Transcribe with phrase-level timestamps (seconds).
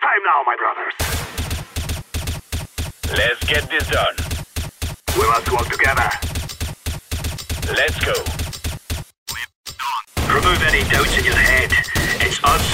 [0.00, 0.94] time now, my brothers.
[3.12, 4.16] Let's get this done.
[5.18, 6.08] We must work together.
[7.78, 8.16] Let's go.
[10.34, 11.70] Remove any doubts in your head.
[12.24, 12.66] It's us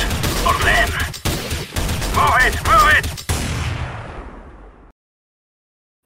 [0.47, 0.91] or them.
[2.15, 3.07] Move it, move it!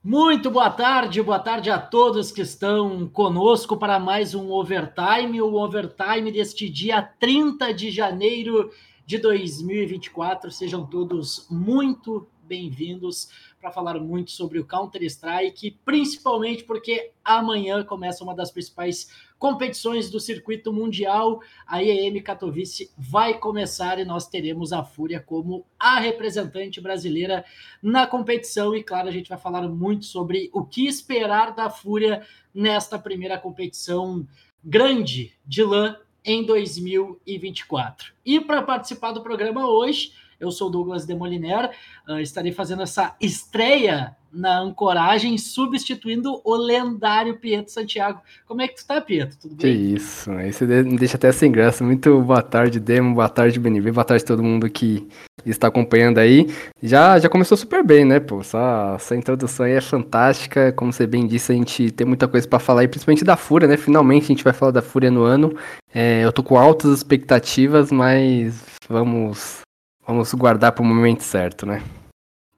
[0.02, 5.54] Muito boa tarde, boa tarde a todos que estão conosco para mais um Overtime, o
[5.54, 8.70] Overtime deste dia 30 de janeiro
[9.10, 10.52] de 2024.
[10.52, 13.28] Sejam todos muito bem-vindos
[13.60, 20.20] para falar muito sobre o Counter-Strike, principalmente porque amanhã começa uma das principais competições do
[20.20, 21.40] circuito mundial.
[21.66, 27.44] A IEM Katowice vai começar e nós teremos a Fúria como a representante brasileira
[27.82, 28.76] na competição.
[28.76, 33.36] E claro, a gente vai falar muito sobre o que esperar da Fúria nesta primeira
[33.36, 34.24] competição
[34.62, 38.12] grande de LAN em 2024.
[38.24, 41.70] E para participar do programa hoje, eu sou Douglas Demoliner,
[42.08, 48.20] uh, estarei fazendo essa estreia na ancoragem, substituindo o lendário Pietro Santiago.
[48.46, 49.36] Como é que tu tá, Pietro?
[49.38, 49.58] Tudo bem?
[49.58, 51.84] Que isso, você me deixa até sem graça.
[51.84, 55.08] Muito boa tarde, Demo, boa tarde, BNB, boa tarde a todo mundo que
[55.44, 56.48] está acompanhando aí.
[56.82, 58.40] Já, já começou super bem, né, pô?
[58.40, 60.72] Essa, essa introdução aí é fantástica.
[60.72, 63.66] Como você bem disse, a gente tem muita coisa para falar aí, principalmente da Fúria,
[63.66, 63.76] né?
[63.76, 65.54] Finalmente a gente vai falar da Fúria no ano.
[65.92, 69.62] É, eu tô com altas expectativas, mas vamos
[70.10, 71.80] Vamos guardar para o momento certo, né?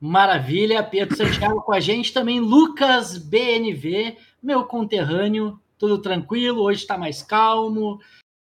[0.05, 6.98] Maravilha, Pedro Santiago com a gente também, Lucas BNV, meu conterrâneo, tudo tranquilo, hoje está
[6.98, 8.00] mais calmo,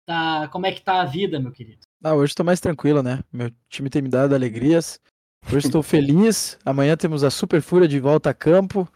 [0.04, 1.78] tá, como é que tá a vida, meu querido?
[2.04, 3.20] Ah, hoje estou mais tranquilo, né?
[3.32, 5.00] Meu time tem me dado alegrias,
[5.50, 8.86] hoje estou feliz, amanhã temos a Super Fúria de volta a campo,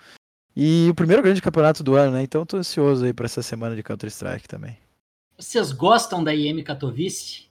[0.54, 2.22] e o primeiro grande campeonato do ano, né?
[2.22, 4.76] Então estou ansioso aí para essa semana de Counter-Strike também.
[5.38, 7.49] Vocês gostam da IM Katowice?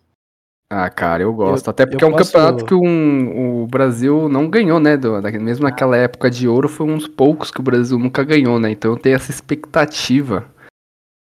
[0.72, 1.67] Ah, cara, eu gosto.
[1.67, 2.31] Eu, Até porque é um posso...
[2.31, 4.95] campeonato que um, o Brasil não ganhou, né?
[4.95, 8.59] Do, mesmo naquela época de ouro, foi um dos poucos que o Brasil nunca ganhou,
[8.59, 8.70] né?
[8.70, 10.47] Então eu tenho essa expectativa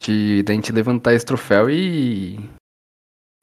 [0.03, 2.41] de da gente levantar esse troféu e.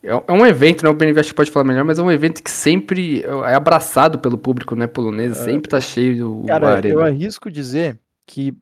[0.03, 0.90] É, é um evento, né?
[0.90, 4.19] O BNV acho que pode falar melhor, mas é um evento que sempre é abraçado
[4.19, 4.88] pelo público, né?
[4.88, 5.46] Polonês, é.
[5.46, 6.44] sempre tá cheio.
[6.46, 7.97] Cara, eu arrisco dizer
[8.28, 8.53] que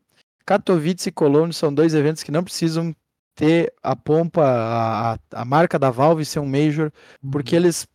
[0.46, 2.96] Katowice e Cologne são dois eventos que não precisam
[3.41, 6.91] ter a pompa, a, a marca da Valve ser um Major,
[7.31, 7.63] porque uhum.
[7.63, 7.88] eles,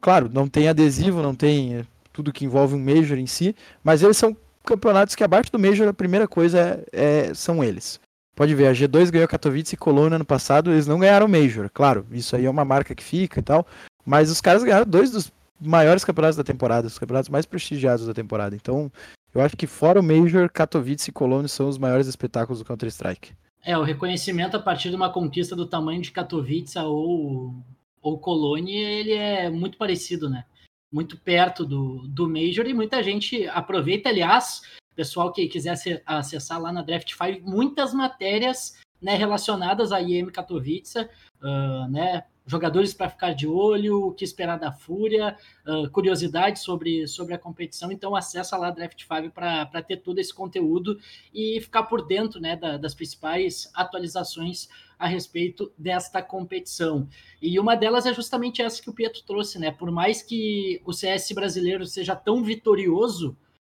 [0.00, 4.00] claro, não tem adesivo, não tem eh, tudo que envolve um Major em si, mas
[4.00, 7.98] eles são campeonatos que abaixo do Major a primeira coisa é, é são eles.
[8.36, 12.06] Pode ver, a G2 ganhou Katowice e Colônia ano passado, eles não ganharam Major, claro,
[12.12, 13.66] isso aí é uma marca que fica e tal,
[14.06, 18.14] mas os caras ganharam dois dos maiores campeonatos da temporada, os campeonatos mais prestigiados da
[18.14, 18.54] temporada.
[18.54, 18.90] Então,
[19.34, 23.32] eu acho que fora o Major, Katowice e Colônia são os maiores espetáculos do Counter-Strike.
[23.62, 27.54] É, o reconhecimento a partir de uma conquista do tamanho de Katowice ou,
[28.00, 30.44] ou Colônia, ele é muito parecido, né?
[30.92, 34.62] Muito perto do, do Major e muita gente aproveita, aliás,
[34.96, 40.98] pessoal que quiser acessar lá na Draft 5, muitas matérias né, relacionadas à IEM Katowice,
[40.98, 47.06] uh, né, jogadores para ficar de olho, o que esperar da Fúria, uh, curiosidades sobre,
[47.06, 47.92] sobre a competição.
[47.92, 50.98] Então, acessa lá Draft 5 para ter todo esse conteúdo
[51.32, 54.68] e ficar por dentro né, da, das principais atualizações
[54.98, 57.08] a respeito desta competição.
[57.40, 59.70] E uma delas é justamente essa que o Pietro trouxe, né?
[59.70, 63.34] Por mais que o CS brasileiro seja tão vitorioso,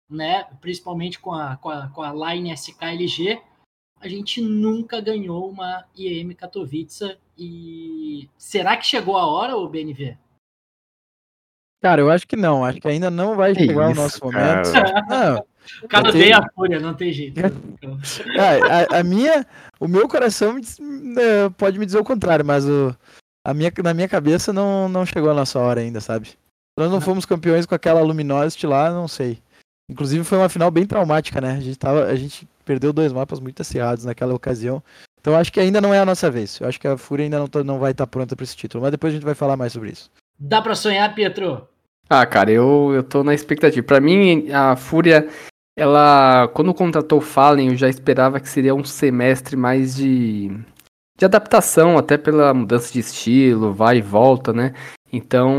[0.09, 3.41] né, principalmente com a, com a, com a line SKLG,
[4.03, 7.17] a gente nunca ganhou uma IEM Katowice.
[7.37, 10.17] E será que chegou a hora, o BNV?
[11.81, 12.65] Cara, eu acho que não.
[12.65, 14.69] Acho que ainda não vai chegar o nosso momento.
[15.09, 15.43] Não,
[15.81, 17.39] o cara tem a fúria, não tem jeito.
[17.39, 19.45] a, a, minha,
[19.79, 22.95] o meu coração né, pode me dizer o contrário, mas o,
[23.45, 26.31] a minha, na minha cabeça não, não chegou a nossa hora ainda, sabe?
[26.77, 29.39] Nós não fomos campeões com aquela Luminosity lá, não sei.
[29.89, 31.53] Inclusive foi uma final bem traumática, né?
[31.53, 34.81] A gente, tava, a gente perdeu dois mapas muito acirrados naquela ocasião.
[35.19, 36.59] Então acho que ainda não é a nossa vez.
[36.59, 38.57] Eu acho que a Fúria ainda não, tá, não vai estar tá pronta para esse
[38.57, 38.81] título.
[38.81, 40.11] Mas depois a gente vai falar mais sobre isso.
[40.37, 41.67] Dá para sonhar, Pietro?
[42.09, 43.85] Ah, cara, eu, eu tô na expectativa.
[43.85, 45.27] Para mim, a Fúria,
[45.75, 46.49] ela.
[46.53, 50.51] Quando contratou o Fallen, eu já esperava que seria um semestre mais de.
[51.17, 54.73] De adaptação, até pela mudança de estilo, vai e volta, né?
[55.11, 55.53] Então,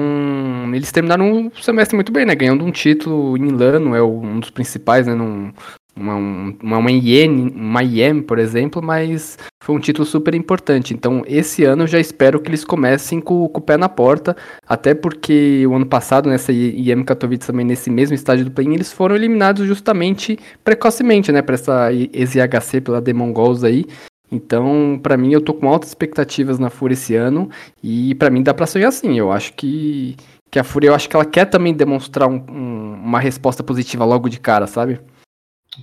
[0.74, 2.34] eles terminaram um semestre muito bem, né?
[2.34, 5.14] Ganhando um título em Lano, é um dos principais, né?
[5.14, 5.52] Num,
[5.96, 10.92] uma, uma, uma, IEM, uma IEM, por exemplo, mas foi um título super importante.
[10.92, 14.36] Então, esse ano eu já espero que eles comecem com, com o pé na porta,
[14.68, 18.92] até porque o ano passado, nessa IEM Katowice também, nesse mesmo estádio do play eles
[18.92, 23.84] foram eliminados justamente precocemente, né, para essa EZHC pela Demon Goals aí.
[24.32, 27.48] Então, para mim, eu tô com altas expectativas na FURIA esse ano,
[27.82, 29.18] e para mim dá pra sonhar sim.
[29.18, 30.16] Eu acho que
[30.50, 34.04] que a Fúria, eu acho que ela quer também demonstrar um- um- uma resposta positiva
[34.04, 35.00] logo de cara, sabe?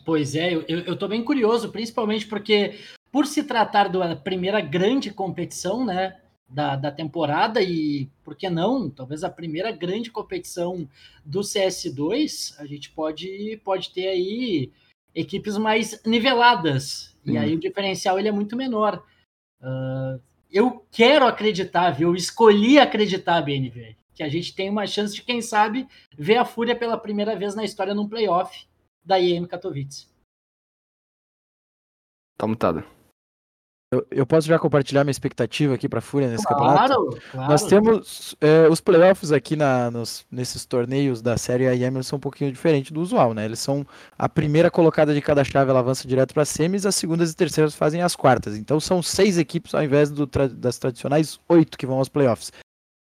[0.06, 2.80] Pois é, eu, eu, tô bem curioso, principalmente porque,
[3.12, 6.18] por se tratar da primeira grande competição, né,
[6.48, 10.88] da, da temporada, e por que não, talvez a primeira grande competição
[11.26, 14.72] do CS2, a gente pode, pode ter aí
[15.14, 17.42] equipes mais niveladas, e Hum.
[17.42, 19.04] aí o diferencial ele é muito menor.
[19.62, 20.20] Ah,
[20.52, 22.10] eu quero acreditar, viu?
[22.10, 25.88] Eu escolhi acreditar, BNV, que a gente tem uma chance de, quem sabe,
[26.18, 28.66] ver a Fúria pela primeira vez na história num playoff
[29.04, 30.08] da IEM Katowice.
[32.38, 32.84] Tá mutado.
[33.94, 36.94] Eu, eu posso já compartilhar minha expectativa aqui pra Fúria nesse campeonato?
[36.94, 37.52] Claro, claro.
[37.52, 42.16] Nós temos é, os playoffs aqui na, nos- nesses torneios da série IEM eles são
[42.16, 43.44] um pouquinho diferente do usual, né?
[43.44, 43.86] Eles são
[44.18, 47.76] a primeira colocada de cada chave, ela avança direto para semis, as segundas e terceiras
[47.76, 48.56] fazem as quartas.
[48.56, 52.50] Então são seis equipes ao invés do das tradicionais oito que vão aos playoffs.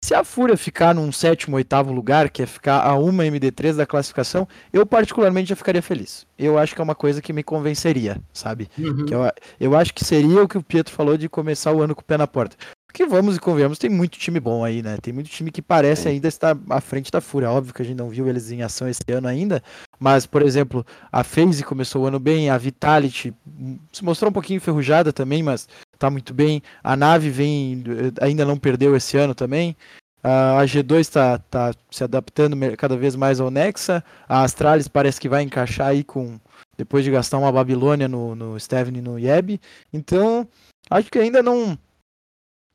[0.03, 3.85] Se a Fúria ficar num sétimo, oitavo lugar, que é ficar a uma MD3 da
[3.85, 6.27] classificação, eu particularmente já ficaria feliz.
[6.37, 8.67] Eu acho que é uma coisa que me convenceria, sabe?
[8.77, 9.05] Uhum.
[9.09, 12.01] Eu, eu acho que seria o que o Pietro falou de começar o ano com
[12.01, 12.57] o pé na porta.
[12.85, 14.97] Porque vamos e convenhamos, tem muito time bom aí, né?
[15.01, 17.49] Tem muito time que parece ainda estar à frente da Fúria.
[17.49, 19.63] Óbvio que a gente não viu eles em ação esse ano ainda,
[19.97, 24.33] mas, por exemplo, a FaZe começou o ano bem, a Vitality hum, se mostrou um
[24.33, 25.65] pouquinho enferrujada também, mas
[25.97, 26.61] tá muito bem.
[26.83, 29.75] A nave vem, eh, ainda não perdeu esse ano também.
[30.23, 34.01] A G2 tá, tá se adaptando cada vez mais ao Nexa.
[34.27, 36.39] A Astralis parece que vai encaixar aí com.
[36.77, 39.59] Depois de gastar uma Babilônia no, no Steven e no Yeb.
[39.91, 40.47] Então,
[40.89, 41.77] acho que ainda não.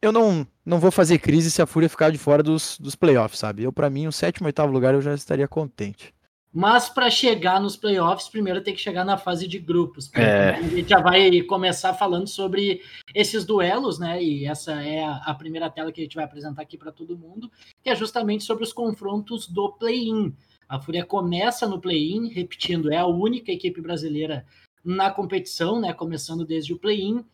[0.02, 3.40] Eu não, não vou fazer crise se a Fúria ficar de fora dos, dos playoffs,
[3.40, 3.64] sabe?
[3.64, 6.14] Eu, pra mim, o sétimo, oitavo lugar eu já estaria contente.
[6.52, 10.10] Mas para chegar nos playoffs, primeiro tem que chegar na fase de grupos.
[10.14, 10.50] É.
[10.50, 12.82] A gente já vai começar falando sobre
[13.14, 14.22] esses duelos, né?
[14.22, 17.50] E essa é a, primeira tela que a gente vai apresentar aqui para todo mundo,
[17.82, 20.34] que é justamente sobre os confrontos do play-in.
[20.66, 24.46] A Fúria começa no play-in, repetindo, é a única equipe brasileira
[24.82, 25.92] na competição, né?
[25.92, 27.24] Começando desde o play-in.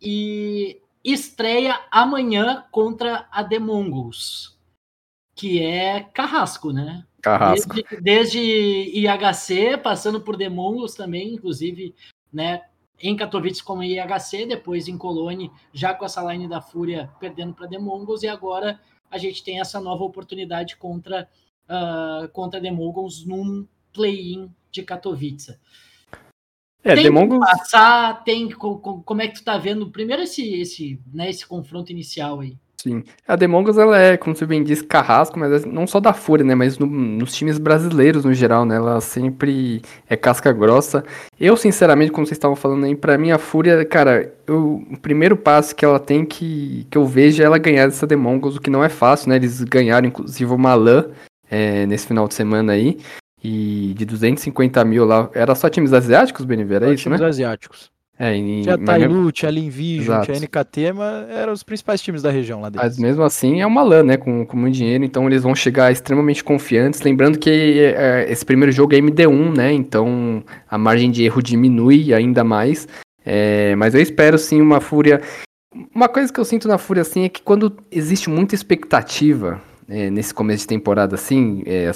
[0.00, 4.56] E estreia amanhã contra a The Mongols,
[5.34, 7.04] que é carrasco, né?
[7.22, 7.72] Carrasco.
[7.74, 8.38] Desde, desde
[8.98, 11.94] IHC, passando por Demongos também, inclusive,
[12.32, 12.62] né?
[13.00, 17.66] Em Katowice como IHC, depois em Colônia, já com essa line da Fúria perdendo para
[17.66, 18.80] Demongos, e agora
[19.10, 21.28] a gente tem essa nova oportunidade contra,
[21.68, 25.58] uh, contra Demongos num play-in de Katowice.
[26.84, 27.38] É, tem Demongos.
[27.38, 31.30] que passar, tem co- co- como é que tu tá vendo primeiro esse esse, né,
[31.30, 32.56] esse confronto inicial aí?
[32.82, 33.04] Sim.
[33.28, 36.44] A Demongos, ela é, como você bem disse, carrasco, mas é não só da Fúria,
[36.44, 36.52] né?
[36.52, 38.74] Mas no- nos times brasileiros no geral, né?
[38.74, 39.80] Ela sempre
[40.10, 41.04] é casca grossa.
[41.38, 45.36] Eu, sinceramente, como vocês estavam falando aí, pra mim a Fúria, cara, eu- o primeiro
[45.36, 48.68] passo que ela tem que, que eu vejo é ela ganhar dessa Demongos, o que
[48.70, 49.36] não é fácil, né?
[49.36, 51.06] Eles ganharam, inclusive, uma LAN
[51.48, 52.98] é, nesse final de semana aí.
[53.44, 57.16] E de 250 mil lá, era só times asiáticos, Beniver, era Só isso, né?
[57.16, 57.90] times asiáticos.
[58.24, 60.26] É, e, Tinha mas- Tailu, tinha Linvision, Exato.
[60.26, 62.86] tinha NKT, mas eram os principais times da região lá dentro.
[62.86, 64.16] Mas mesmo assim é uma LAN, né?
[64.16, 67.00] Com, com muito dinheiro, então eles vão chegar extremamente confiantes.
[67.00, 69.72] Lembrando que é, esse primeiro jogo é MD1, né?
[69.72, 72.86] Então a margem de erro diminui ainda mais.
[73.26, 75.20] É, mas eu espero sim uma fúria.
[75.92, 79.60] Uma coisa que eu sinto na fúria assim é que quando existe muita expectativa.
[79.88, 81.90] é, nesse começo de temporada, assim, é,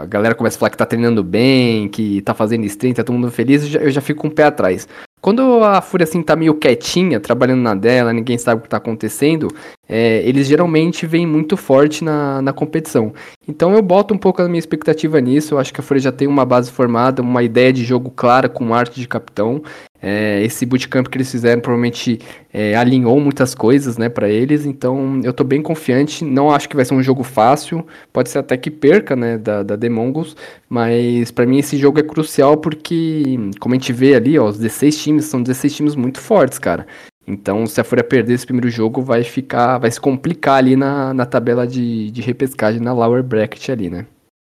[0.00, 3.16] a galera começa a falar que tá treinando bem, que tá fazendo stream, tá todo
[3.16, 4.86] mundo feliz, eu já, eu já fico com o pé atrás.
[5.28, 8.78] Quando a Fúria assim tá meio quietinha, trabalhando na dela, ninguém sabe o que tá
[8.78, 9.48] acontecendo,
[9.88, 13.12] é, eles geralmente vêm muito forte na, na competição.
[13.46, 15.54] Então eu boto um pouco a minha expectativa nisso.
[15.54, 18.48] Eu acho que a Fúria já tem uma base formada, uma ideia de jogo clara
[18.48, 19.62] com arte de capitão.
[20.00, 22.20] É, esse bootcamp que eles fizeram provavelmente
[22.52, 24.66] é, alinhou muitas coisas, né, para eles.
[24.66, 26.22] Então eu tô bem confiante.
[26.22, 27.86] Não acho que vai ser um jogo fácil.
[28.12, 30.36] Pode ser até que perca, né, da, da The Mongols.
[30.68, 34.58] Mas para mim esse jogo é crucial porque, como a gente vê ali, ó, os
[34.58, 36.86] 16 times são 16 times muito fortes, cara.
[37.28, 41.12] Então, se a Fúria perder esse primeiro jogo, vai ficar, vai se complicar ali na,
[41.12, 44.06] na tabela de, de repescagem na lower bracket ali, né?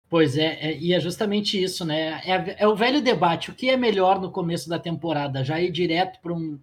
[0.10, 2.22] Pois é, é, e é justamente isso, né?
[2.24, 5.44] É, é o velho debate: o que é melhor no começo da temporada?
[5.44, 6.58] Já ir direto para um,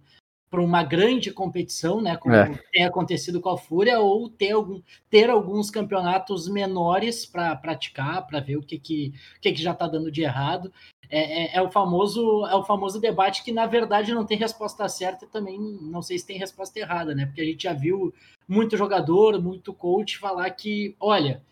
[0.55, 2.15] para uma grande competição, né?
[2.15, 2.57] Como É.
[2.71, 8.39] tem acontecido com a Fúria, ou ter, algum, ter alguns campeonatos menores para praticar, para
[8.39, 10.71] ver o que, que, o que, que já está dando de errado.
[11.09, 14.87] É, é, é o famoso, é o famoso debate que, na verdade, não tem resposta
[14.87, 17.25] certa e também não sei se tem resposta errada, né?
[17.25, 18.13] Porque a gente já viu
[18.47, 21.43] muito jogador, muito coach falar que, olha,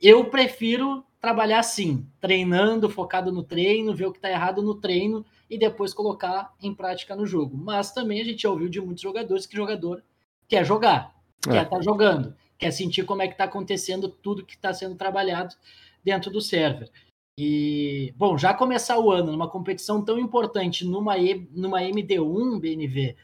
[0.00, 5.26] eu prefiro trabalhar assim, treinando, focado no treino, ver o que está errado no treino
[5.48, 7.56] e depois colocar em prática no jogo.
[7.56, 10.02] Mas também a gente já ouviu de muitos jogadores que jogador
[10.48, 11.14] quer jogar,
[11.46, 11.52] É.
[11.52, 12.34] quer estar jogando.
[12.58, 15.54] quer sentir como é que está acontecendo tudo que está sendo trabalhado
[16.02, 16.90] dentro do server.
[17.38, 23.14] E, bom, já começar o ano numa competição tão importante, numa, e, numa MD1, BNV,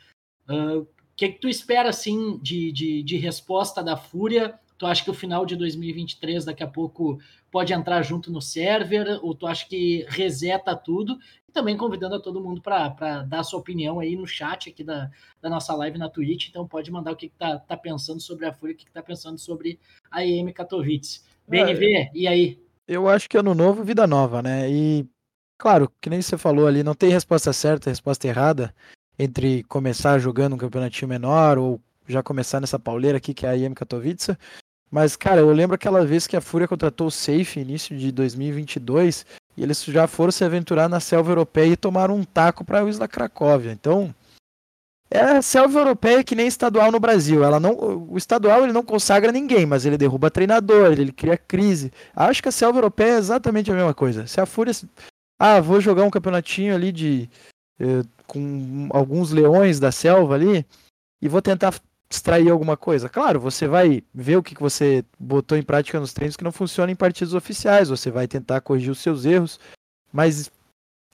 [0.46, 4.58] o uh, que, que tu espera, assim, de, de, de resposta da Fúria?
[4.76, 7.18] Tu acha que o final de 2023 daqui a pouco
[7.50, 9.18] pode entrar junto no server?
[9.22, 11.18] Ou tu acha que reseta tudo?
[11.52, 15.10] E também convidando a todo mundo para dar sua opinião aí no chat aqui da,
[15.40, 16.48] da nossa live na Twitch.
[16.48, 18.92] Então pode mandar o que, que tá, tá pensando sobre a Fúria, o que, que
[18.92, 19.78] tá pensando sobre
[20.10, 21.20] a EM Katowice.
[21.46, 22.58] BNV, é, e aí?
[22.88, 24.70] Eu acho que ano novo, vida nova, né?
[24.70, 25.06] E,
[25.58, 28.74] claro, que nem você falou ali, não tem resposta certa, resposta errada
[29.18, 33.56] entre começar jogando um campeonatinho menor ou já começar nessa pauleira aqui que é a
[33.56, 34.36] IM Katowice.
[34.92, 39.24] Mas, cara, eu lembro aquela vez que a Fúria contratou o Safe, início de 2022,
[39.56, 42.84] e eles já foram se aventurar na selva europeia e tomaram um taco para a
[42.86, 43.72] Isla Cracóvia.
[43.72, 44.14] Então,
[45.10, 47.42] é a selva europeia que nem estadual no Brasil.
[47.42, 47.72] Ela não,
[48.10, 51.90] o estadual ele não consagra ninguém, mas ele derruba treinador, ele cria crise.
[52.14, 54.26] Acho que a selva europeia é exatamente a mesma coisa.
[54.26, 54.74] Se a Fúria,
[55.38, 57.30] ah, vou jogar um campeonatinho ali de
[57.80, 60.66] eh, com alguns leões da selva ali
[61.20, 61.72] e vou tentar
[62.14, 63.08] extrair alguma coisa.
[63.08, 66.92] Claro, você vai ver o que você botou em prática nos treinos que não funciona
[66.92, 69.58] em partidos oficiais, você vai tentar corrigir os seus erros,
[70.12, 70.50] mas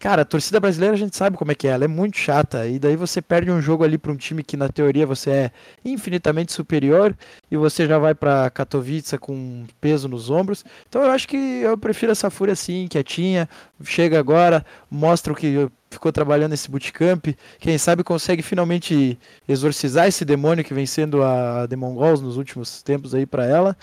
[0.01, 2.69] Cara, a torcida brasileira a gente sabe como é que é, ela é muito chata.
[2.69, 5.51] E daí você perde um jogo ali para um time que na teoria você é
[5.85, 7.17] infinitamente superior
[7.51, 10.65] e você já vai para Katowice com peso nos ombros.
[10.89, 13.49] Então eu acho que eu prefiro essa fúria assim, quietinha.
[13.83, 17.29] Chega agora, mostra o que ficou trabalhando nesse bootcamp.
[17.59, 19.19] Quem sabe consegue finalmente
[19.49, 23.77] exorcizar esse demônio que vem sendo a Demon Goals nos últimos tempos aí para ela.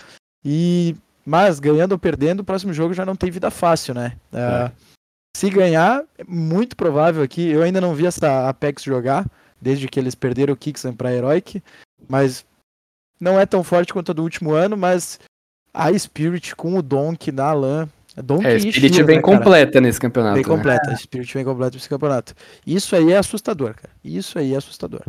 [0.44, 4.12] E mas ganhando ou perdendo, o próximo jogo já não tem vida fácil, né?
[4.32, 4.66] É.
[4.66, 4.72] Uh,
[5.36, 7.48] se ganhar, é muito provável aqui.
[7.48, 9.26] Eu ainda não vi essa Apex jogar,
[9.60, 11.60] desde que eles perderam o Kixan para Heroic,
[12.08, 12.46] mas
[13.20, 15.18] não é tão forte quanto a do último ano, mas
[15.74, 17.88] a Spirit com o Donk na LAN.
[18.16, 20.34] É, a Spirit Shield, bem né, completa nesse campeonato.
[20.34, 20.48] Bem né?
[20.48, 22.34] completa, a Spirit bem completa nesse campeonato.
[22.66, 23.90] Isso aí é assustador, cara.
[24.02, 25.02] Isso aí é assustador.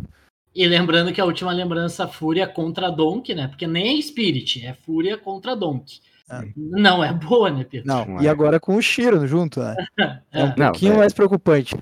[0.54, 3.48] E lembrando que a última lembrança, Fúria contra Donk, né?
[3.48, 6.00] Porque nem é Spirit, é Fúria contra Donk.
[6.30, 6.46] É.
[6.56, 7.86] Não é boa, né, Pedro?
[7.86, 8.30] Não, e é.
[8.30, 9.74] agora com o Shiro junto, né?
[10.30, 11.74] É, um pouquinho não, mais preocupante.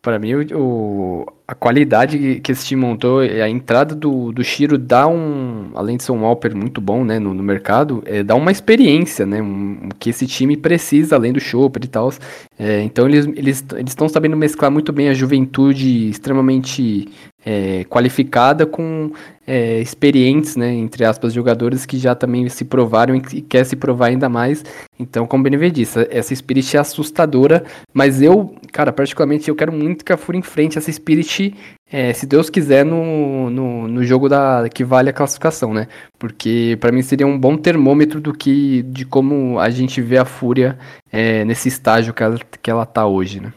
[0.00, 5.06] Para mim, o, a qualidade que esse time montou, a entrada do, do Shiro dá
[5.06, 8.50] um, além de ser um Alper muito bom né, no, no mercado, é, dá uma
[8.50, 12.10] experiência, né, um, que esse time precisa, além do Chopper e tal.
[12.58, 13.64] É, então eles estão eles,
[13.98, 17.08] eles sabendo mesclar muito bem a juventude extremamente
[17.44, 19.12] é, qualificada com
[19.46, 24.06] é, experientes, né, entre aspas, jogadores que já também se provaram e quer se provar
[24.06, 24.64] ainda mais.
[24.98, 29.72] Então, como o BNV disse, essa Spirit é assustadora, mas eu, cara, particularmente, eu quero
[29.72, 31.41] muito que a Fúria enfrente essa Spirit,
[31.90, 35.86] é, se Deus quiser, no, no, no, jogo da, que vale a classificação, né?
[36.18, 40.24] Porque para mim seria um bom termômetro do que de como a gente vê a
[40.24, 40.78] Fúria
[41.10, 43.52] é, nesse estágio que ela, que ela tá hoje, né?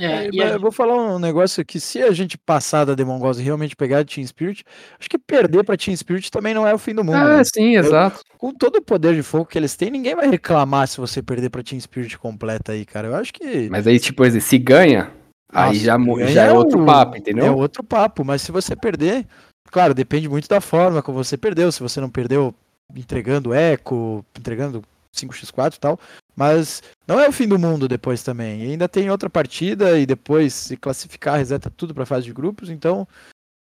[0.00, 3.38] É, é eu vou falar um negócio que se a gente passar da Demon Gods
[3.38, 4.64] e realmente pegar a Team Spirit,
[4.98, 7.16] acho que perder pra Team Spirit também não é o fim do mundo.
[7.16, 7.44] Ah, né?
[7.44, 8.20] sim, eu, exato.
[8.38, 11.50] Com todo o poder de fogo que eles têm, ninguém vai reclamar se você perder
[11.50, 13.08] pra Team Spirit completa aí, cara.
[13.08, 13.68] Eu acho que.
[13.68, 15.10] Mas aí, tipo, se ganha,
[15.52, 15.96] Nossa, aí já,
[16.28, 17.46] já é outro papo, entendeu?
[17.46, 19.26] É outro papo, mas se você perder,
[19.70, 21.70] claro, depende muito da forma como você perdeu.
[21.72, 22.54] Se você não perdeu
[22.94, 24.82] entregando eco, entregando
[25.14, 26.00] 5x4 e tal.
[26.34, 28.62] Mas não é o fim do mundo depois também.
[28.62, 32.70] E ainda tem outra partida e depois se classificar, reseta tudo para fase de grupos.
[32.70, 33.06] Então,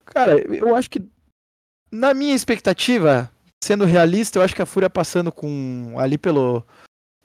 [0.06, 1.02] cara, eu acho que
[1.92, 3.30] na minha expectativa,
[3.62, 6.64] sendo realista, eu acho que a Fúria passando com ali pelo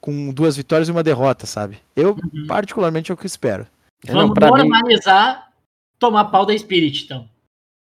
[0.01, 1.79] com duas vitórias e uma derrota, sabe?
[1.95, 2.47] Eu uhum.
[2.47, 3.67] particularmente é o que espero.
[4.13, 5.43] Vamos não, normalizar mim...
[5.99, 7.29] tomar pau da Spirit, então.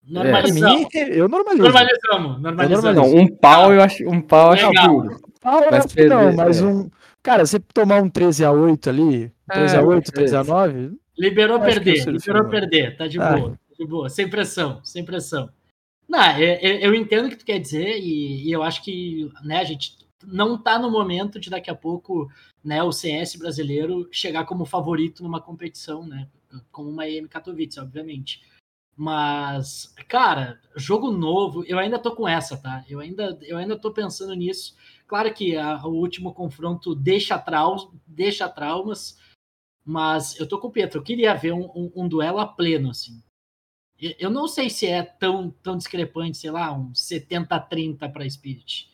[0.05, 0.87] Normalizamos.
[0.93, 1.63] É, mim, eu normalizo.
[1.63, 2.41] Normalizamos.
[2.41, 2.95] normalizamos.
[2.95, 6.61] Não, um pau eu acho, um pau eu acho Pau eu acho que não, mas
[6.61, 6.65] é.
[6.65, 6.89] um
[7.23, 10.93] Cara, você tomar um 13x8 ali, 13x8, é, 13x9.
[11.17, 13.37] Liberou perder, liberou perder, tá de ah.
[13.37, 15.49] boa, tá de boa, sem pressão, sem pressão.
[16.09, 19.59] Não, eu, eu entendo o que tu quer dizer e, e, eu acho que né,
[19.59, 22.31] a gente não tá no momento de daqui a pouco
[22.63, 26.29] né, o CS brasileiro chegar como favorito numa competição, né?
[26.71, 28.41] Como uma EM Katowice, obviamente.
[28.95, 32.85] Mas, cara, jogo novo, eu ainda tô com essa, tá?
[32.87, 34.75] Eu ainda, eu ainda tô pensando nisso.
[35.07, 39.17] Claro que a, o último confronto deixa, trau, deixa traumas,
[39.83, 40.99] mas eu tô com o Pietro.
[40.99, 43.21] Eu queria ver um, um, um duelo a pleno, assim.
[44.19, 48.92] Eu não sei se é tão, tão discrepante, sei lá, um 70-30 para Spirit.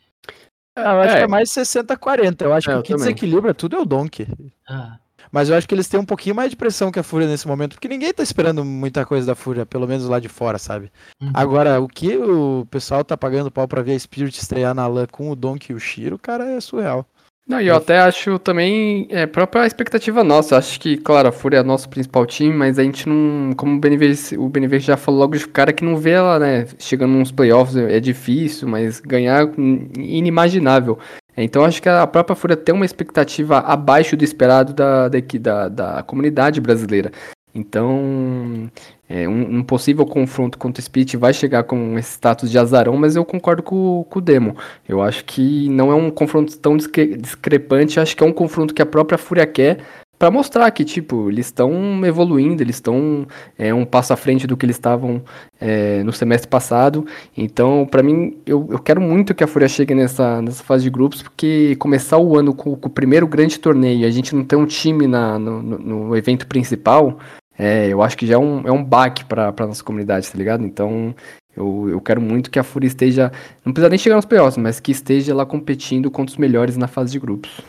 [0.80, 1.18] É, eu acho é.
[1.18, 2.42] que é mais 60-40.
[2.42, 3.06] Eu acho é, que o que também.
[3.06, 4.28] desequilibra tudo é o Donk.
[4.68, 4.98] Ah,
[5.32, 7.48] Mas eu acho que eles têm um pouquinho mais de pressão que a Fúria nesse
[7.48, 10.92] momento, porque ninguém tá esperando muita coisa da Fúria, pelo menos lá de fora, sabe?
[11.22, 11.32] Uhum.
[11.34, 15.08] Agora, o que o pessoal tá pagando pau pra ver a Spirit estrear na LAN
[15.12, 17.06] com o Donk e o Shiro, cara, é surreal.
[17.50, 20.56] Não, e eu até acho também, é própria expectativa nossa.
[20.56, 23.80] Acho que, claro, a Fúria é nosso principal time, mas a gente não, como o
[23.80, 27.32] Benevides, o Benevides já falou logo de cara que não vê ela, né, chegando nos
[27.32, 31.00] playoffs é difícil, mas ganhar hum, inimaginável.
[31.36, 35.68] Então acho que a própria Fúria tem uma expectativa abaixo do esperado da, daqui, da,
[35.70, 37.12] da comunidade brasileira.
[37.56, 38.70] Então,
[39.10, 42.96] é, um, um possível confronto contra o Spirit vai chegar com esse status de azarão,
[42.96, 44.56] mas eu concordo com, com o Demo.
[44.88, 48.74] Eu acho que não é um confronto tão discre- discrepante, acho que é um confronto
[48.74, 49.80] que a própria Fúria quer
[50.20, 53.26] para mostrar que, tipo, eles estão evoluindo, eles estão
[53.58, 55.22] é, um passo à frente do que eles estavam
[55.62, 57.06] é, no semestre passado.
[57.38, 60.90] Então, para mim, eu, eu quero muito que a Fúria chegue nessa, nessa fase de
[60.90, 64.44] grupos, porque começar o ano com, com o primeiro grande torneio e a gente não
[64.44, 67.18] ter um time na, no, no- no evento principal,
[67.60, 70.66] é, eu acho que já é um, é um baque pra nossa comunidade, tá ligado?
[70.66, 71.14] Então,
[71.54, 73.34] eu, eu quero muito que a Fúria esteja,
[73.66, 76.88] não precisa nem chegar nos playoffs, mas que esteja lá competindo contra os melhores na
[76.88, 77.60] fase de grupos.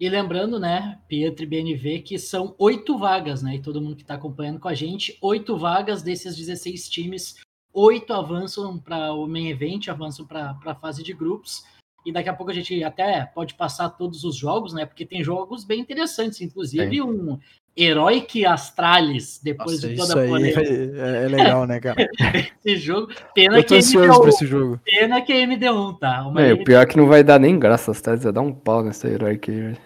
[0.00, 3.54] E lembrando, né, Pietro e BNV, que são oito vagas, né?
[3.54, 7.36] E todo mundo que está acompanhando com a gente, oito vagas desses 16 times,
[7.72, 11.64] oito avançam para o main event, avançam para a fase de grupos.
[12.06, 14.86] E daqui a pouco a gente até pode passar todos os jogos, né?
[14.86, 17.02] Porque tem jogos bem interessantes, inclusive Tem.
[17.02, 17.36] um
[17.76, 22.08] Heroic Astralis, depois Nossa, de isso toda a polêmica é, é legal, né, cara?
[22.64, 23.12] desse jogo.
[23.34, 24.80] Pena Eu tô que, ansioso pra MD1, esse jogo.
[24.84, 26.26] pena que é MD1, tá?
[26.26, 28.40] Uma É, o MD1 pior é que não vai dar nem graça tardes, vai dar
[28.40, 29.78] um pau nessa heróica aí, velho.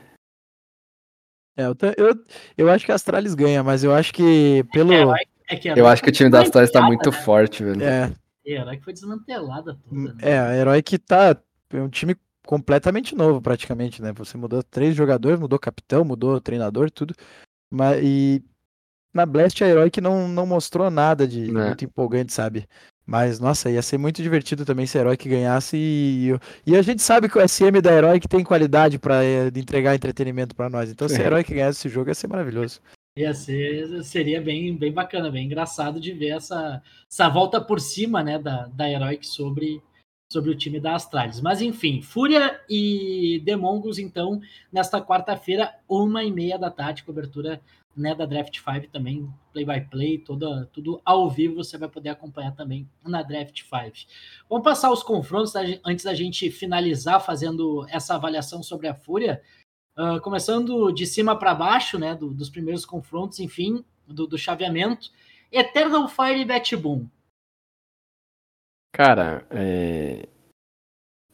[1.57, 2.25] É, eu, eu,
[2.59, 4.93] eu acho que a Astralis ganha, mas eu acho que pelo.
[4.93, 7.17] Herói- é que Eu acho que o time das Stars tá muito né?
[7.17, 7.83] forte, velho.
[7.83, 8.13] É,
[8.47, 10.19] Herói foi desmantelada toda, né?
[10.23, 11.37] é, a Herói que tá.
[11.73, 14.13] É um time completamente novo, praticamente, né?
[14.13, 17.15] Você mudou três jogadores, mudou capitão, mudou treinador, tudo.
[17.71, 18.43] Mas, e
[19.13, 21.53] na Blast a Herói que não, não mostrou nada de É.
[21.53, 22.67] muito empolgante, sabe?
[23.07, 25.77] Mas, nossa, ia ser muito divertido também se a Herói que ganhasse.
[25.77, 26.31] E,
[26.65, 29.97] e a gente sabe que o SM da Herói que tem qualidade pra eh, entregar
[29.97, 30.91] entretenimento pra nós.
[30.91, 31.25] Então, se a.
[31.25, 32.81] Herói que ganhasse esse jogo, ia ser maravilhoso.
[33.17, 36.81] Ia ser, seria bem, bem bacana, bem engraçado de ver essa,
[37.11, 39.83] essa volta por cima né, da, da Heroic sobre,
[40.31, 41.41] sobre o time da Astralis.
[41.41, 44.41] Mas enfim, Fúria e Demongos, então,
[44.73, 47.61] nesta quarta-feira, uma e meia da tarde, cobertura
[47.97, 52.89] né, da Draft 5 também, play-by-play, toda, tudo ao vivo, você vai poder acompanhar também
[53.05, 54.09] na Draft 5.
[54.49, 59.43] Vamos passar os confrontos tá, antes da gente finalizar fazendo essa avaliação sobre a Fúria.
[59.99, 65.11] Uh, começando de cima para baixo, né, do- dos primeiros confrontos, enfim, do, do chaveamento.
[65.51, 67.07] Eternal Fire e Bet Boom.
[68.93, 70.27] Cara, é...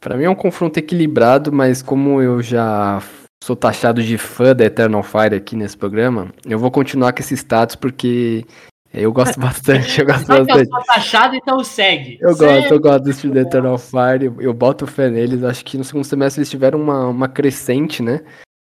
[0.01, 3.03] Pra mim é um confronto equilibrado, mas como eu já
[3.43, 7.35] sou taxado de fã da Eternal Fire aqui nesse programa, eu vou continuar com esse
[7.35, 8.45] status porque
[8.93, 10.69] eu gosto bastante, eu gosto que eu bastante.
[10.71, 12.19] sou taxado, então segue.
[12.21, 12.61] Eu Segue.
[12.61, 15.79] gosto, eu gosto desse time da Eternal Fire, eu, eu boto fé neles, acho que
[15.79, 18.21] no segundo semestre eles tiveram uma, uma crescente, né?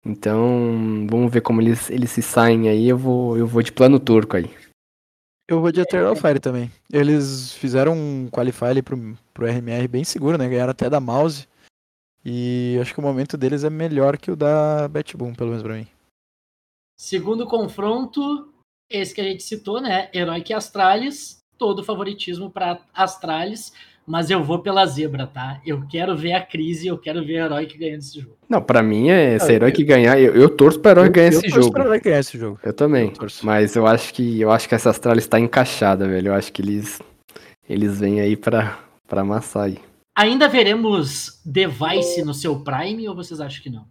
[0.05, 3.99] Então, vamos ver como eles, eles se saem aí, eu vou, eu vou de plano
[3.99, 4.49] turco aí.
[5.49, 6.71] Eu vou de Eternal Fire também.
[6.93, 10.47] Eles fizeram um qualify ali pro, pro RMR bem seguro, né?
[10.47, 11.47] Ganharam até da mouse.
[12.23, 15.73] E acho que o momento deles é melhor que o da Betboom, pelo menos pra
[15.73, 15.87] mim.
[16.95, 18.53] Segundo confronto,
[18.87, 20.11] esse que a gente citou, né?
[20.13, 21.39] Heroic Astralis.
[21.57, 23.73] Todo favoritismo para Astralis.
[24.09, 25.61] Mas eu vou pela zebra, tá?
[25.63, 28.35] Eu quero ver a crise, eu quero ver a Heroic ganhando esse jogo.
[28.49, 31.11] Não, pra mim é se a Herói que ganhar, eu, eu torço pra Herói Eu-
[31.11, 31.71] ganhar eu esse torço jogo.
[31.73, 32.59] pra Herói ganhar esse jogo.
[32.63, 33.09] Eu também.
[33.09, 33.45] Eu torço.
[33.45, 36.29] Mas eu acho que eu acho que essa Astralis está encaixada, velho.
[36.29, 36.99] Eu acho que eles
[37.69, 39.77] eles vêm aí pra, pra amassar aí.
[40.17, 43.85] Ainda veremos Device no seu Prime ou vocês acham que não?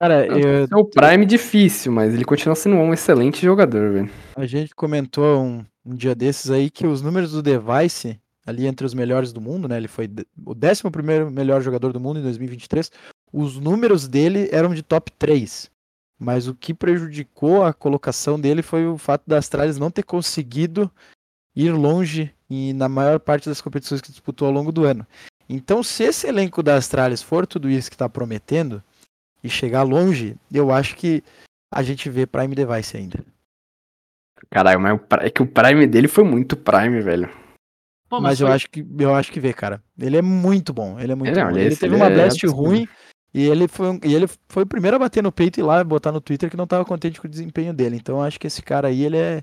[0.00, 4.10] Cara, eu- É o Prime difícil, mas ele continua sendo um excelente jogador, velho.
[4.34, 8.86] a gente comentou um, um dia desses aí que os números do Device, ali entre
[8.86, 9.76] os melhores do mundo, né?
[9.76, 10.10] Ele foi
[10.44, 12.90] o 11 primeiro melhor jogador do mundo em 2023.
[13.32, 15.70] Os números dele eram de top 3.
[16.18, 20.90] Mas o que prejudicou a colocação dele foi o fato da Astralis não ter conseguido
[21.56, 25.06] ir longe e na maior parte das competições que disputou ao longo do ano.
[25.48, 28.82] Então, se esse elenco da Astralis for tudo isso que está prometendo
[29.42, 31.22] e chegar longe, eu acho que
[31.70, 33.24] a gente vê Prime Device ainda.
[34.50, 37.28] Caralho, mas é que o Prime dele foi muito Prime, velho.
[38.08, 39.82] Pô, Mas eu foi- acho que eu acho que vê, cara.
[39.98, 40.98] Ele é muito bom.
[41.00, 41.50] Ele é muito Ele é, bom.
[41.50, 42.86] ele é Ele teve ele uma é blast ruim
[43.32, 45.82] e ele foi e ele foi o primeiro a bater no peito e ir lá
[45.82, 47.96] botar no Twitter que não tava contente com o desempenho dele.
[47.96, 49.42] Então eu acho que esse cara aí ele é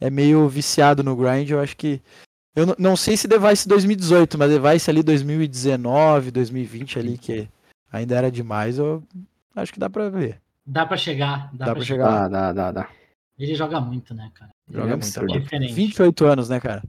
[0.00, 1.50] é meio viciado no grind.
[1.50, 2.00] Eu acho que
[2.54, 7.48] eu não- não sei se Device 2018, mas Device ali 2019, 2020 ali que
[7.90, 8.78] ainda era demais.
[8.78, 9.02] Eu
[9.56, 10.40] acho que dá pra ver.
[10.66, 11.50] Dá pra chegar.
[11.52, 12.06] Dá, Dá pra pra chegar.
[12.06, 12.28] chegar.
[12.28, 12.88] Dá, dá, dá, dá.
[13.38, 14.50] Ele joga muito, né, cara?
[14.68, 15.34] Joga É muito.
[15.36, 15.72] É diferente.
[15.74, 16.82] 28 anos, né, cara?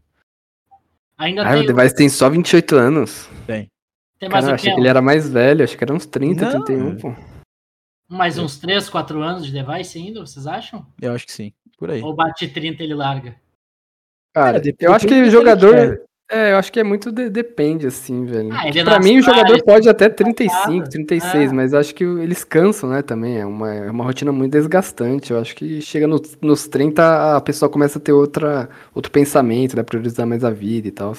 [1.17, 3.29] Ainda Ah, o tem, Device tem só 28 anos.
[3.47, 3.69] Tem.
[4.19, 6.45] tem mais Cara, o achei que ele era mais velho, acho que era uns 30,
[6.45, 6.63] Não.
[6.65, 7.15] 31, pô.
[8.07, 10.85] Mais uns 3, 4 anos de device ainda, vocês acham?
[11.01, 11.53] Eu acho que sim.
[11.77, 12.01] Por aí.
[12.01, 13.35] Ou bate 30 e ele larga?
[14.33, 16.01] Cara, É, eu acho que o jogador.
[16.29, 17.11] É, eu acho que é muito.
[17.11, 18.49] de- depende, assim, velho.
[18.51, 20.89] Ah, ele pra nas mim, o jogador praias, pode até 35, nada.
[20.89, 21.53] 36, É.
[21.53, 23.37] mas acho que eles cansam, né, também.
[23.37, 25.31] É uma, é uma rotina muito desgastante.
[25.31, 29.75] Eu acho que chega no- nos 30, a pessoa começa a ter outra, outro pensamento,
[29.75, 29.83] né?
[29.83, 31.13] Priorizar mais a vida e tal.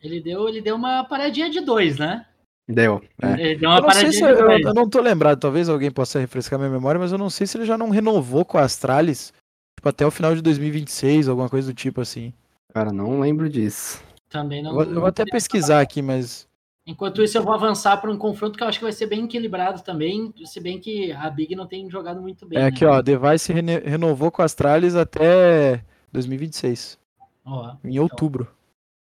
[0.00, 2.24] Ele deu, ele deu uma paradinha de dois, né?
[2.68, 3.02] Deu.
[3.20, 3.32] É.
[3.32, 4.64] Ele deu uma Eu não sei paradinha se de eu, dois.
[4.64, 7.58] eu não tô lembrado, talvez alguém possa refrescar minha memória, mas eu não sei se
[7.58, 9.32] ele já não renovou com a Astralis,
[9.76, 12.32] tipo, até o final de 2026, alguma coisa do tipo assim.
[12.72, 14.00] Cara, não lembro disso.
[14.30, 14.70] Também não.
[14.70, 16.48] Eu, vou- eu vou até pesquisar aqui, mas
[16.86, 19.24] Enquanto isso, eu vou avançar para um confronto que eu acho que vai ser bem
[19.24, 22.58] equilibrado também, se bem que a Big não tem jogado muito bem.
[22.58, 22.68] é né?
[22.68, 26.98] aqui, ó, Device rene- renovou com a Astralis até 2026,
[27.44, 28.48] Ó, em outubro.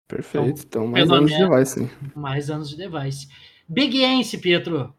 [0.08, 0.62] Perfeito.
[0.66, 1.90] Então, mais pelo anos de device, sim.
[2.16, 3.28] mais anos de device.
[3.68, 4.92] Big Ence, Pietro.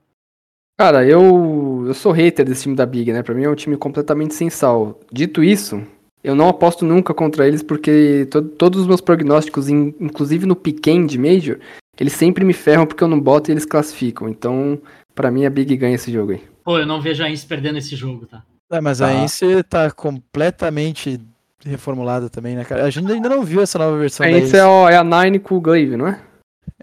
[0.78, 3.22] Cara, eu, eu sou hater desse time da Big, né?
[3.22, 5.00] Pra mim é um time completamente sem sal.
[5.12, 5.84] Dito isso,
[6.24, 10.56] eu não aposto nunca contra eles porque to- todos os meus prognósticos, in- inclusive no
[10.56, 11.60] Piquen de Major,
[12.00, 14.28] eles sempre me ferram porque eu não boto e eles classificam.
[14.30, 14.80] Então,
[15.16, 16.44] pra mim a Big ganha esse jogo aí.
[16.64, 18.44] Pô, eu não vejo a Ence perdendo esse jogo, tá?
[18.72, 19.08] É, mas Tá.
[19.08, 21.20] a Ence tá completamente
[21.66, 22.86] reformulada também, né, cara?
[22.86, 24.58] A gente ainda não viu essa nova versão da Esse Ence.
[24.58, 26.22] é, o- é a Nine com o Glaive, não é?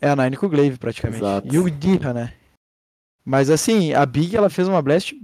[0.00, 1.22] É a Nine com o Glaive, praticamente.
[1.22, 1.48] Exato.
[1.54, 2.32] E o Dirra, né?
[3.24, 5.14] Mas assim, a Big ela fez uma blast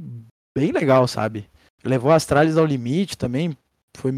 [0.57, 1.47] bem legal, sabe?
[1.85, 3.57] Levou a Astralis ao limite também.
[3.97, 4.13] Foi.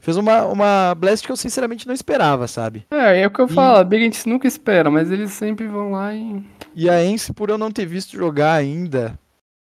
[0.00, 2.84] Fez uma, uma blast que eu sinceramente não esperava, sabe?
[2.90, 5.30] É, é o que eu E- falo, a Big a gente nunca espera, mas eles
[5.32, 6.42] sempre vão lá e.
[6.74, 9.16] E a Ence, por eu não ter visto jogar ainda,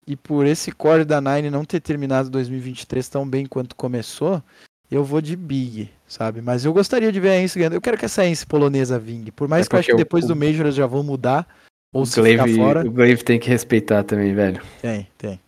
[0.05, 4.43] e por esse core da Nine não ter terminado 2023 tão bem quanto começou,
[4.91, 6.41] eu vou de Big, sabe?
[6.41, 7.73] Mas eu gostaria de ver a Ence ganhando.
[7.73, 9.31] Eu quero que essa Ence polonesa vingue.
[9.31, 11.47] Por mais É que eu acho que depois o- do Major eles já vão mudar.
[11.93, 12.85] Ou O se ficar Glaive, fora.
[12.85, 14.61] o Glaive tem que respeitar também, velho.
[14.81, 15.39] Tem, tem.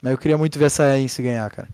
[0.00, 1.68] Mas eu queria muito ver essa Ence ganhar, cara.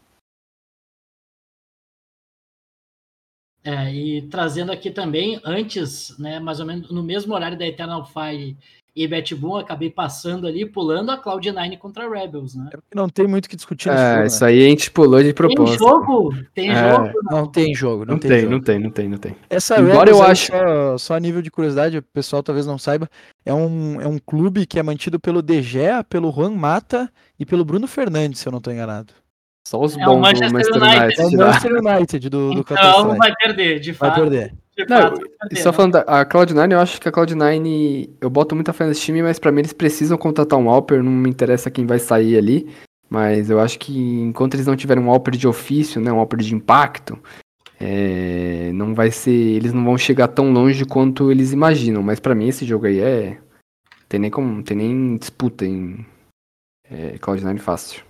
[3.65, 8.05] É, e trazendo aqui também, antes, né, mais ou menos no mesmo horário da Eternal
[8.05, 8.57] Fire
[8.95, 12.69] e Bet Boom, acabei passando ali, pulando a Cloud9 contra a Rebels, né?
[12.73, 14.51] É não tem muito o que discutir É, jogo, isso né?
[14.51, 15.79] aí a gente pulou de Tem propósito.
[15.79, 16.35] jogo?
[16.55, 16.75] Tem É.
[16.91, 17.11] jogo?
[17.25, 18.53] Não tem jogo, não, Não tem, tem, jogo.
[18.53, 19.35] não tem, não tem, não tem.
[19.51, 22.77] Essa Embora Rebels eu acho- Só, só a nível de curiosidade, o pessoal talvez não
[22.79, 23.09] saiba,
[23.47, 27.45] é um, é um clube que é mantido pelo De Gea, pelo Juan Mata e
[27.47, 29.13] pelo Bruno Fernandes, se eu não tô enganado.
[29.67, 31.01] Só os É o bons do Manchester Manchester United.
[31.05, 31.21] United.
[31.21, 31.47] É o.
[31.47, 34.21] Manchester United do, do Então vai perder, de Vai fato.
[34.21, 34.55] perder.
[34.77, 35.77] De Não, fato, vai E perder, só né?
[35.77, 39.23] falando da a Cloud9, eu acho que a Cloud9, eu boto muita fé nesse time,
[39.23, 42.69] mas pra mim eles precisam contratar um Alper, não me interessa quem vai sair ali,
[43.09, 46.41] mas eu acho que enquanto eles não tiverem um Alper de ofício, né, um Alper
[46.41, 47.19] de impacto,
[47.81, 52.35] é, não vai ser, eles não vão chegar tão longe quanto eles imaginam, mas pra
[52.35, 53.39] mim esse jogo aí é,
[54.09, 56.05] tem nem como, tem nem disputa em
[56.91, 58.03] é, Cloud9 fácil.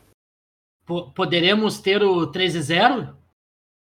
[0.84, 3.14] Po- Poderemos ter o 13-0?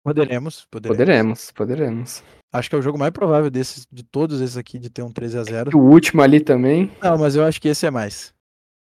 [0.04, 0.98] Poderemos, poderemos.
[0.98, 2.24] Poderemos, poderemos.
[2.52, 5.12] Acho que é o jogo mais provável desses, de todos esses aqui de ter um
[5.12, 8.34] 13 a 0 O último ali também, Não, mas eu acho que esse é mais.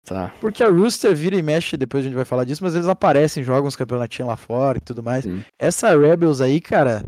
[0.07, 2.87] tá, Porque a Rooster vira e mexe, depois a gente vai falar disso, mas eles
[2.89, 5.25] aparecem, jogam os campeonatinhos lá fora e tudo mais.
[5.25, 5.45] Sim.
[5.59, 7.05] Essa Rebels aí, cara,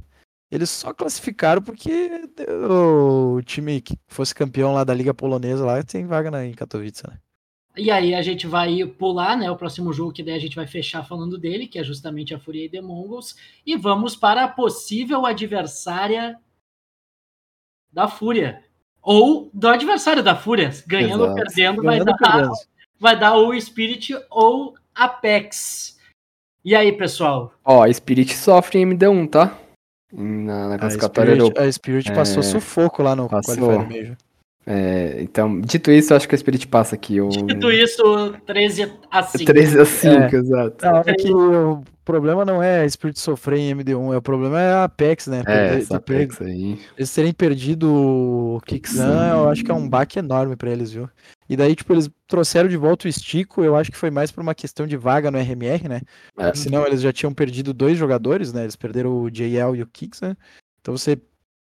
[0.53, 2.11] eles só classificaram porque
[2.69, 7.03] o time que fosse campeão lá da Liga Polonesa lá tem vaga na, em Katowice,
[7.09, 7.17] né?
[7.77, 9.51] E aí a gente vai pular, né?
[9.51, 12.39] O próximo jogo que daí a gente vai fechar falando dele, que é justamente a
[12.39, 13.37] Fúria e The Mongols.
[13.65, 16.39] E vamos para a possível adversária
[17.93, 18.65] da Fúria.
[19.03, 20.71] Ou do adversário da Fúria.
[20.87, 22.53] Ganhando ou perdendo, vai Ganhando dar, perdendo.
[22.99, 25.99] vai dar ou Spirit ou Apex.
[26.65, 27.55] E aí, pessoal?
[27.65, 29.59] Ó, a Spirit sofre em MD1, tá?
[30.13, 31.69] Na, na A classificatória Spirit, europeia.
[31.69, 33.57] a Spirit passou É, sufoco lá no passou.
[33.57, 34.17] Qualifier Major.
[34.67, 37.21] É, então, dito isso, eu acho que a Spirit passa aqui.
[37.21, 37.29] O...
[37.29, 38.03] Dito isso,
[38.47, 39.45] 13 a 5.
[39.45, 40.39] 13 a 5, É.
[40.39, 40.85] exato.
[40.85, 44.61] Não, é que o problema não é a Spirit sofrer em MD1, é o problema
[44.61, 45.43] é a Apex, né?
[45.47, 46.79] É, essa de per- Apex aí.
[46.97, 51.09] Eles terem perdido o Kixan, eu acho que é um baque enorme pra eles, viu?
[51.49, 54.41] E daí, tipo, eles trouxeram de volta o Stico, eu acho que foi mais por
[54.41, 56.01] uma questão de vaga no RMR, né?
[56.39, 56.45] É.
[56.45, 58.63] Porque senão eles já tinham perdido dois jogadores, né?
[58.63, 60.37] Eles perderam o JL e o Kixan.
[60.81, 61.19] Então você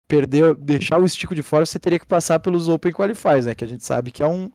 [0.07, 3.55] perder, deixar o Stico de fora, você teria que passar pelos Open Qualifiers, né?
[3.55, 4.51] Que a gente sabe que é um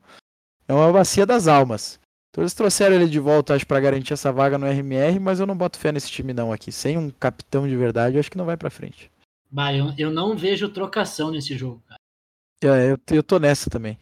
[0.68, 1.98] é uma bacia das almas.
[2.30, 5.46] Então eles trouxeram ele de volta, acho, pra garantir essa vaga no RMR, mas eu
[5.46, 6.70] não boto fé nesse time não aqui.
[6.70, 9.10] Sem um capitão de verdade, eu acho que não vai pra frente.
[9.50, 11.98] Bah, eu, eu não vejo trocação nesse jogo, cara.
[12.62, 13.98] É, eu, eu tô nessa também.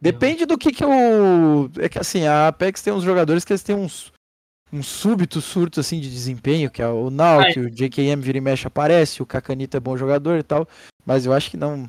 [0.00, 1.70] Depende do que que eu...
[1.78, 4.12] É que assim, a Apex tem uns jogadores que eles têm uns,
[4.72, 8.40] um súbito surto assim de desempenho, que é o Nau, que o JKM vira e
[8.40, 10.68] mexe aparece, o Kakanita é bom jogador e tal,
[11.06, 11.88] mas eu acho que não.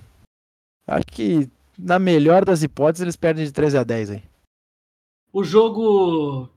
[0.87, 4.23] Acho que na melhor das hipóteses eles perdem de 13 a 10 aí.
[5.31, 6.49] O jogo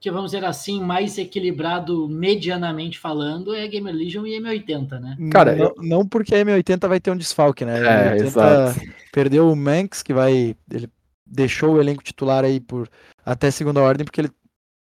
[0.00, 5.16] que vamos dizer assim, mais equilibrado medianamente falando, é Gamer Legion e M80, né?
[5.30, 7.74] Cara, não, eu- não porque a M80 vai ter um desfalque, né?
[7.74, 8.80] A É, M80 exato.
[9.12, 10.54] perdeu o Manx, que vai.
[10.70, 10.88] Ele
[11.24, 12.88] deixou o elenco titular aí por
[13.24, 14.30] até segunda ordem, porque ele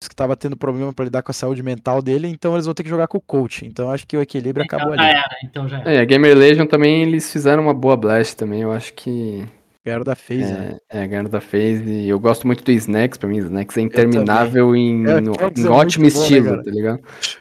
[0.08, 2.84] que estava tendo problema para lidar com a saúde mental dele, então eles vão ter
[2.84, 3.66] que jogar com o coach.
[3.66, 5.12] Então acho que o equilíbrio Então acabou já ali.
[5.18, 5.94] era, então já era.
[5.94, 9.46] É, a Gamer Legion também, eles fizeram uma boa blast também, eu acho que
[9.86, 10.76] Ganharam da FaZe, né?
[10.90, 13.82] é, é ganharam da FaZe, eu gosto muito do Snacks, pra mim, o Snacks é
[13.82, 17.00] interminável em, É, no- Snacks em é ótimo muito bom, né, estilo, tá ligado?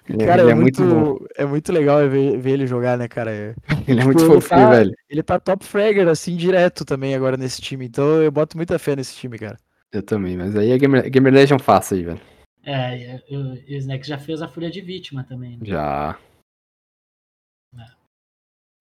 [0.09, 3.31] Ele, Cara, ele é, muito, bom, é muito legal ver, ver ele jogar, né, cara?
[3.31, 3.55] É-
[3.87, 4.93] ele é tipo, muito ele fofinho, tá- velho.
[5.09, 7.87] Ele tá top fragger, assim, direto também agora nesse time.
[7.87, 9.57] Então eu boto muita fé nesse time, cara.
[9.93, 12.21] Eu também, mas aí a Gamer, Gamer Legion fácil aí, velho.
[12.65, 15.57] É, e- o Snack já fez a Fúria de Vítima também.
[15.59, 15.65] né?
[15.65, 16.19] Já.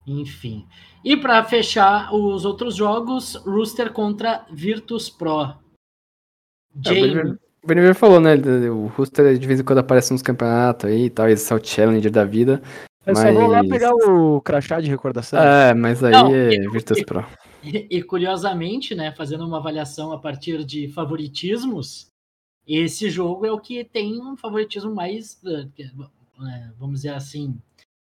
[0.08, 0.68] Enfim.
[1.06, 5.42] E para fechar os outros jogos, Rooster contra Virtus Pro.
[5.44, 5.46] É,
[6.76, 8.34] o Jamie, Beniver- o Beniver falou, né?
[8.70, 11.64] O Rooster de vez em quando aparece nos campeonatos aí e tal, esse é o
[11.64, 12.62] Challenger da vida.
[13.06, 15.40] Eu só vou lá Mas- pegar o crachá de recordação.
[15.42, 17.26] É, mas aí Não, é e- Virtus e- Pro.
[17.64, 22.11] E, e, curiosamente, né, fazendo uma avaliação a partir de favoritismos,
[22.76, 27.60] esse jogo é o que tem um favoritismo mais, eh, eh, vamos dizer assim,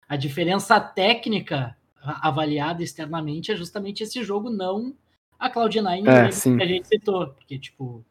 [0.07, 4.95] a diferença técnica avaliada externamente é justamente esse jogo, não
[5.39, 6.61] a Cloud9 É, que sim.
[6.61, 8.05] a gente citou, porque, tipo,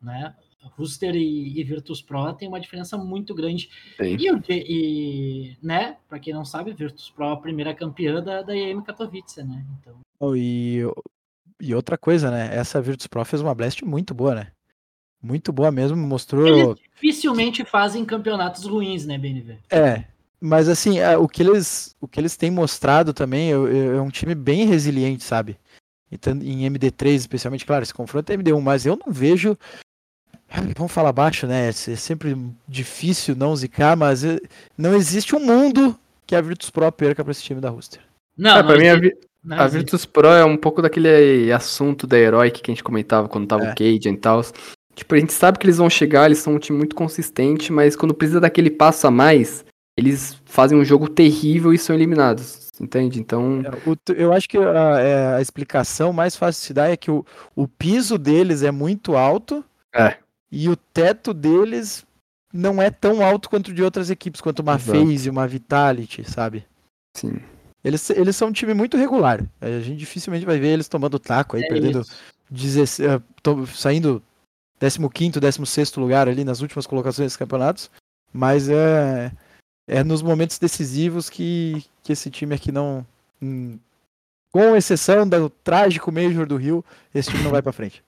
[0.00, 0.34] né,
[0.76, 3.70] Rooster e, e Virtus Pro tem uma diferença muito grande.
[4.00, 8.54] E, e né, para quem não sabe, Virtus Pro é a primeira campeã da, da
[8.54, 9.98] IEM Katowice, né, então...
[10.20, 10.80] Oh, E,
[11.60, 12.54] e outra coisa, né?
[12.54, 14.52] Essa Virtus Pro fez uma blast muito boa, né?
[15.22, 16.46] Muito boa mesmo, mostrou.
[16.46, 19.56] Eles dificilmente fazem campeonatos ruins, né, BNV?
[19.70, 20.04] É,
[20.40, 24.00] mas assim, é, o que eles, o que eles têm mostrado também é, é- é
[24.00, 25.58] um time bem resiliente, sabe?
[26.10, 29.56] Então, em MD3, especialmente, claro, esse confronto é MD1, mas eu não vejo.
[30.76, 31.68] Vamos falar baixo, né?
[31.68, 32.34] É sempre
[32.66, 34.38] difícil não zicar, mas é,
[34.78, 35.94] não existe um mundo
[36.26, 38.00] que a Virtus Pro perca pra esse time da Rooster.
[38.36, 39.66] Não, É, pra não mim, a, Vi- não a.
[39.66, 43.64] Virtus Pro é um pouco daquele assunto da Heroic que a gente comentava quando tava
[43.66, 43.72] É.
[43.72, 44.40] o Cage e tal.
[44.98, 47.94] Tipo, a gente sabe que eles vão chegar, eles são um time muito consistente, mas
[47.94, 49.64] quando precisa daquele passo a mais,
[49.96, 53.20] eles fazem um jogo terrível e são eliminados, entende?
[53.20, 56.96] Então, É, eu acho que a, é, a explicação mais fácil de se dar é
[56.96, 60.16] que o, o piso deles é muito alto É.
[60.50, 62.04] e o teto deles
[62.52, 64.98] não é tão alto quanto o de outras equipes, quanto uma Exato.
[65.06, 66.64] FaZe, uma Vitality, sabe?
[67.16, 67.38] sim.
[67.84, 69.40] Eles, eles são um time muito regular.
[69.60, 72.12] A gente dificilmente vai ver eles tomando taco aí, É perdendo isso.
[72.50, 74.20] 16, eh, to- saindo
[74.80, 77.90] 15º, 16º lugar ali nas últimas colocações desses campeonatos.
[78.32, 79.32] Mas é,
[79.86, 83.06] é nos momentos decisivos que, que esse time aqui não.
[83.42, 83.78] hum,
[84.50, 88.02] com exceção do trágico Major do Rio, esse time não vai pra frente.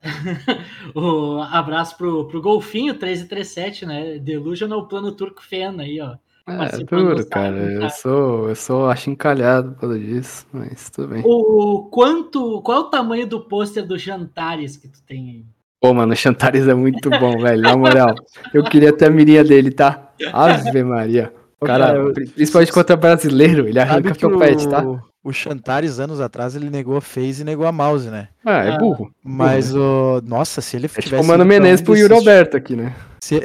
[0.94, 4.18] o abraço pro, pro Golfinho 1337, né?
[4.18, 6.16] Delusional Plano Turco Fen aí, ó.
[6.46, 7.56] É Participando duro, cara.
[7.56, 11.22] site, Eu sou, eu sou achincalhado por causa disso, mas tudo bem.
[11.24, 15.44] O quanto, qual é o tamanho do pôster do Jantares que tu tem aí?
[15.80, 17.62] Pô, mano, o Chantares é muito bom, velho.
[17.62, 18.14] Na moral,
[18.52, 20.10] eu queria ter a mirinha dele, tá?
[20.32, 21.32] Ave Maria.
[21.60, 24.82] O cara, eu- principalmente contra brasileiro, ele arranca Sabe seu pet, tá?
[25.22, 28.28] o, Chantares, anos atrás, ele negou a FaZe e negou a Mouse, né?
[28.44, 29.10] Ah, é Ah, burro.
[29.22, 31.10] Mas, o nossa, se ele É tivesse.
[31.10, 32.94] tipo o Mano Menezes pro Yuri Alberto aqui, né?
[33.22, 33.40] Se,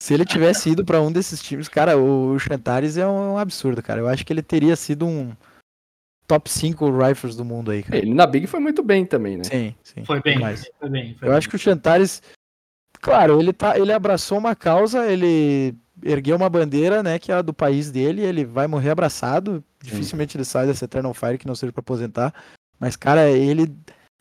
[0.00, 3.82] se ele tivesse ido pra um desses times, cara, o Chantares é um, um absurdo,
[3.82, 4.00] cara.
[4.00, 5.32] Eu acho que ele teria sido um
[6.26, 7.98] top 5 rifles do mundo aí, cara.
[7.98, 9.44] Ele na Big foi muito bem também, né?
[9.44, 10.04] Sim, sim.
[10.04, 10.70] Foi bem, demais.
[10.78, 11.14] foi bem.
[11.18, 11.38] Foi Eu bem.
[11.38, 12.22] acho que o Chantares,
[13.00, 17.42] claro, ele tá, ele abraçou uma causa, ele ergueu uma bandeira, né, que é a
[17.42, 19.62] do país dele, ele vai morrer abraçado.
[19.82, 22.32] Dificilmente ele sai dessa Eternal Fire que não seja pra aposentar.
[22.78, 23.70] Mas cara, ele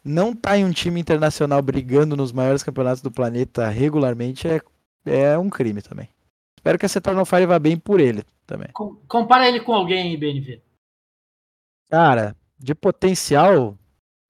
[0.03, 4.59] não tá em um time internacional brigando nos maiores campeonatos do planeta regularmente é,
[5.05, 6.09] é um crime também.
[6.57, 8.67] Espero que essa Eternal Fire vá bem por ele também.
[8.73, 10.61] Com- Compara ele com alguém aí, BNV.
[11.89, 13.77] Cara, de potencial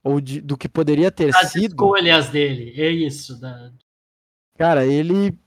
[0.03, 3.39] ou de- do que poderia ter As sido, escolhas dele, é isso.
[3.39, 3.71] Da...
[4.57, 5.37] cara, ele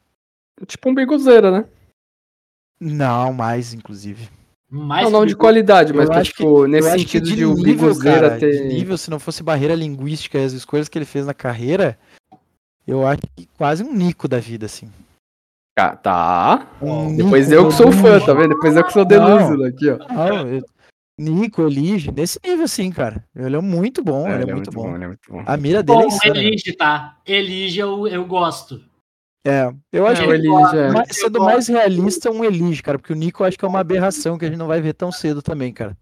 [0.67, 1.69] Tipo um bigozeira, né?
[2.81, 4.29] não mais, inclusive.
[4.69, 7.57] Mais Não, não que de qualidade, mas acho que- tipo, nesse eu acho que sentido
[7.57, 8.51] de, bigozeira cara, ter.
[8.69, 11.99] de nível, se não fosse barreira linguística e as escolhas que ele fez na carreira,
[12.87, 14.91] eu acho que quase um Nico da vida, assim.
[15.79, 16.69] Ah, tá.
[16.83, 18.03] Um Depois eu que sou Elige.
[18.03, 18.51] fã, tá vendo?
[18.51, 19.99] Depois eu que sou deluso aqui, ó.
[20.13, 20.63] Não, eu-
[21.19, 23.25] Nico, Elige, nesse nível, assim, cara.
[23.35, 24.95] Ele é muito bom, É, ele é muito bom.
[24.95, 25.43] ele é muito bom.
[25.47, 26.39] A mira dele é Bom, insana.
[26.39, 27.19] Elige, tá?
[27.27, 28.83] Elige eu, eu gosto.
[29.47, 30.91] É, eu acho É, que Elige é.
[30.91, 33.81] mais, sendo mais realista, um Elige, cara, porque o Nico eu acho que é uma
[33.81, 35.97] aberração que a gente não vai ver tão cedo também, cara.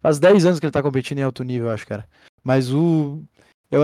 [0.00, 2.06] Faz 10 anos que ele tá competindo em alto nível, eu acho, cara.
[2.44, 3.22] Mas o.
[3.70, 3.80] Eu,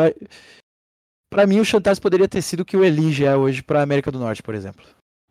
[1.30, 4.10] pra mim, o Chantais poderia ter sido o que o Elige é hoje pra América
[4.12, 4.84] do Norte, por exemplo.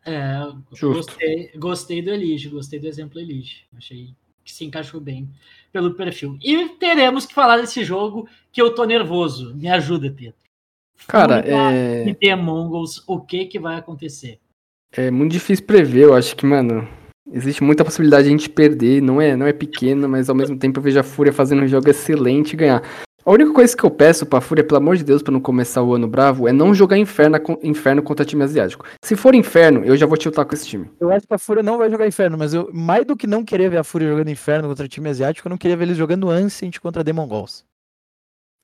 [0.04, 0.38] É,
[0.72, 1.12] Justo.
[1.12, 3.64] gostei, gostei do Elige, gostei do exemplo Elige.
[3.76, 4.10] Achei
[4.44, 5.28] que se encaixou bem
[5.72, 6.38] pelo perfil.
[6.42, 9.54] E teremos que falar desse jogo que eu tô nervoso.
[9.54, 10.34] Me ajuda, Pedro.
[11.06, 14.38] Cara, Fúria é, E The Mongols, o que que vai acontecer?
[14.96, 16.04] é muito difícil prever.
[16.04, 16.86] Eu acho que, mano,
[17.32, 19.02] existe muita possibilidade de a gente perder.
[19.02, 21.68] Não é, não é pequena, mas ao mesmo tempo eu vejo a Fúria fazendo um
[21.68, 22.82] jogo excelente e ganhar.
[23.26, 25.82] A única coisa que eu peço pra Fúria, pelo amor de Deus, pra não começar
[25.82, 28.84] o ano bravo, é não jogar inferno, inferno contra time asiático.
[29.02, 30.90] Se for inferno, eu já vou tiltar com esse time.
[31.00, 33.42] Eu acho que a Fúria não vai jogar Inferno, mas eu, mais do que não
[33.42, 36.28] querer ver a Fúria jogando Inferno contra time asiático, eu não queria ver eles jogando
[36.28, 37.64] Ancient contra Demon Goals.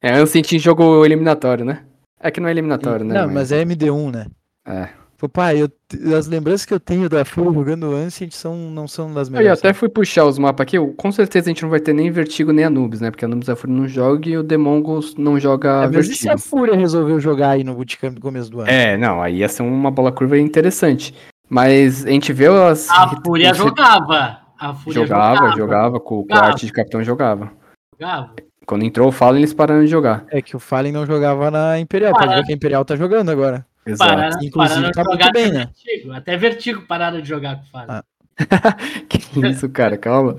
[0.02, 1.86] É, Ancient em jogo eliminatório, né?
[2.20, 3.14] É que não é eliminatório, né?
[3.14, 4.26] Não, mas é MD1, né?
[4.66, 4.99] É.
[5.28, 5.68] Pai, eu,
[6.16, 9.58] as lembranças que eu tenho da Fúria jogando Ancient são, não são das Eu melhores.
[9.58, 10.78] até fui puxar os mapas aqui.
[10.78, 13.10] eu- Com certeza a gente não vai ter nem Vertigo nem Anubis, né?
[13.10, 16.24] Porque Anubis da Fúria não joga e o Demongos não joga É, mas e se
[16.26, 16.32] Vertigo.
[16.34, 18.70] a Fúria resolveu jogar aí no Bootcamp no começo do ano?
[18.70, 21.14] É, não, aí ia ser uma bola curva interessante.
[21.48, 22.88] Mas a gente vê as.
[22.90, 24.38] A Fúria os- jogava.
[24.58, 25.56] A Fúria Jogava, jogava.
[25.56, 26.44] jogava, com, com Jogava.
[26.44, 27.50] a arte de capitão jogava.
[27.98, 28.30] jogava.
[28.66, 30.24] Quando entrou o Fallen, eles pararam de jogar.
[30.30, 32.12] É que o Fallen não jogava na Imperial.
[32.12, 33.66] Pode ver que a Imperial tá jogando agora.
[33.86, 34.10] Exato.
[34.10, 35.64] Pararam, Inclusive, pararam tá de muito jogar bem, até né?
[35.64, 36.12] Vertigo.
[36.12, 37.94] Até Vertigo pararam de jogar com o Fábio.
[37.94, 38.04] Ah.
[39.08, 40.36] que isso, cara, calma.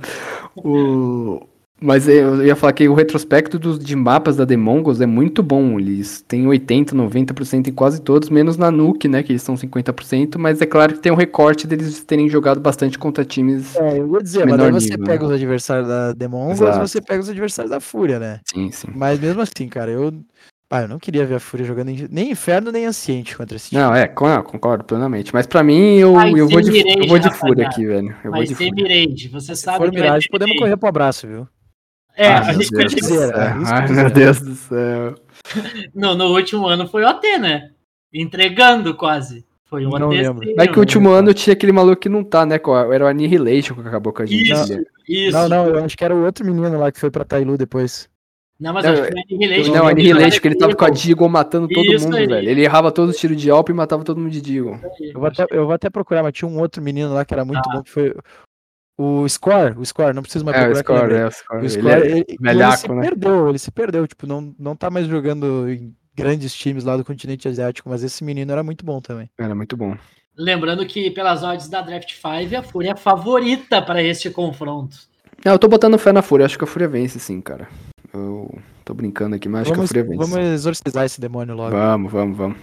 [0.56, 1.47] O...
[1.84, 5.80] Mas eu ia falar que o retrospecto dos, de mapas da Demongos é muito bom.
[5.80, 9.23] Eles têm 80%, 90% em quase todos, menos na Nuke, né?
[9.23, 12.99] Que eles são 50%, mas é claro que tem um recorte deles terem jogado bastante
[12.99, 13.75] contra times.
[13.75, 16.77] É, eu ia dizer, mas daí você nível, pega os adversários da Demon Exato.
[16.77, 18.41] mas você pega os adversários da Fúria, né?
[18.45, 18.88] Sim, sim.
[18.93, 20.13] Mas mesmo assim, cara, eu.
[20.71, 23.71] Pá, eu não queria ver a Fúria jogando em- nem Inferno nem Anciente contra esse
[23.71, 23.81] time.
[23.81, 25.34] Não, é, con- não, concordo plenamente.
[25.34, 28.07] Mas pra mim, eu, eu, vou, de, eu vou de fúria aqui, velho.
[28.23, 28.71] Eu vou Vai de.
[28.71, 29.27] Mirage.
[29.27, 31.45] Você Se sabe for que Mirage, podemos correr pro abraço, viu?
[32.15, 33.38] É, Ai, a meu gente Deus do dizer, céu.
[33.38, 34.01] é Ai, dizer.
[34.01, 35.15] meu Deus do céu.
[35.93, 37.71] no, no último ano foi o AT, né?
[38.13, 39.45] Entregando quase.
[39.65, 40.17] Foi um Não AT.
[40.21, 40.53] lembro.
[40.55, 42.55] Mas que o último ano tinha aquele maluco que não tá, né?
[42.93, 44.51] Era o Annihilation que acabou com a gente.
[44.53, 44.84] Isso, né?
[45.07, 45.38] isso.
[45.38, 48.10] Não, não, eu acho que era o outro menino lá que foi pra Tailu depois.
[48.62, 49.74] Não, mas Não, acho que foi Annihilation.
[49.74, 51.02] Não, Ele Annihilation, que ele tava com a Eagle.
[51.04, 52.28] Deagle matando todo Isso mundo, aí.
[52.28, 52.47] velho.
[52.50, 54.80] Ele errava todos os tiros de Alp e matava todo mundo de Deagle.
[55.02, 57.43] Eu vou até, eu vou até procurar, mas tinha um outro menino lá que era
[57.43, 57.74] muito Ah.
[57.78, 58.13] bom, que foi
[59.00, 61.10] o Score, o Score, não preciso mais É, o procurar.
[61.12, 61.58] eu Score, é, o Score.
[61.60, 63.02] O Ele Score, é- ele, ele velhaco, se né?
[63.02, 67.04] perdeu, ele se perdeu, tipo, não, não tá mais jogando em grandes times lá do
[67.04, 69.28] continente asiático, mas esse menino era muito bom também.
[69.39, 69.97] Era muito bom.
[70.38, 74.97] Lembrando que pelas odds da Draft 5, a Fúria é a favorita para este confronto.
[75.43, 76.45] Não, eu tô botando fé na Fúria.
[76.45, 77.67] Acho que a Fúria vence, sim, cara.
[78.13, 80.32] Eu tô brincando aqui, mas acho Vamos, que a Fúria vence.
[80.32, 81.71] vamos exorcizar esse demônio logo.
[81.71, 82.58] Vamos, vamos, vamos.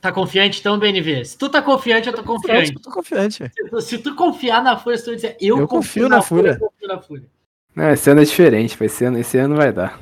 [0.00, 1.24] Tá confiante então, BNV?
[1.24, 2.72] Se tu tá confiante, eu tô confiante.
[2.74, 3.50] Eu tô confiante.
[3.54, 6.52] Se tu, se tu confiar na Fúria, se tu dizer eu, Eu confio na Fúria.
[6.52, 7.26] eu confio na Fúria.
[7.74, 9.98] Não, esse ano é diferente, vai esse ano, esse ano vai dar.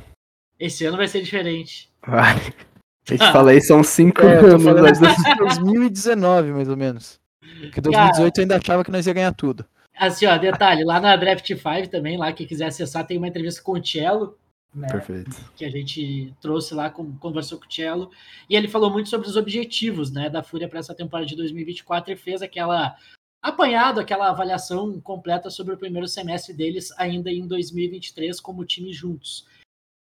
[0.58, 1.90] Esse ano vai ser diferente.
[2.06, 2.36] Vai.
[2.36, 4.64] A gente fala isso há uns 5 É, eu tô anos.
[4.64, 7.18] falando mas- desde 2019, mais ou menos.
[7.60, 9.64] Porque 2018 eu ainda achava que nós ia ganhar tudo.
[9.98, 13.62] Assim, ó, detalhe, lá na Draft 5 também, lá quem quiser acessar, tem uma entrevista
[13.62, 14.38] com o Cello,
[14.74, 14.86] né?
[14.88, 15.30] Perfeito.
[15.56, 18.10] que a gente trouxe lá, com- conversou com o Cello,
[18.48, 22.12] e ele falou muito sobre os objetivos né, da Fúria para essa temporada de 2024
[22.12, 22.96] e fez aquela
[23.42, 29.46] apanhado, aquela avaliação completa sobre o primeiro semestre deles ainda em 2023 como time juntos.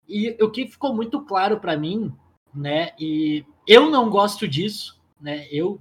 [0.09, 2.13] E o que ficou muito claro para mim,
[2.55, 5.81] né, e eu não gosto disso, né, eu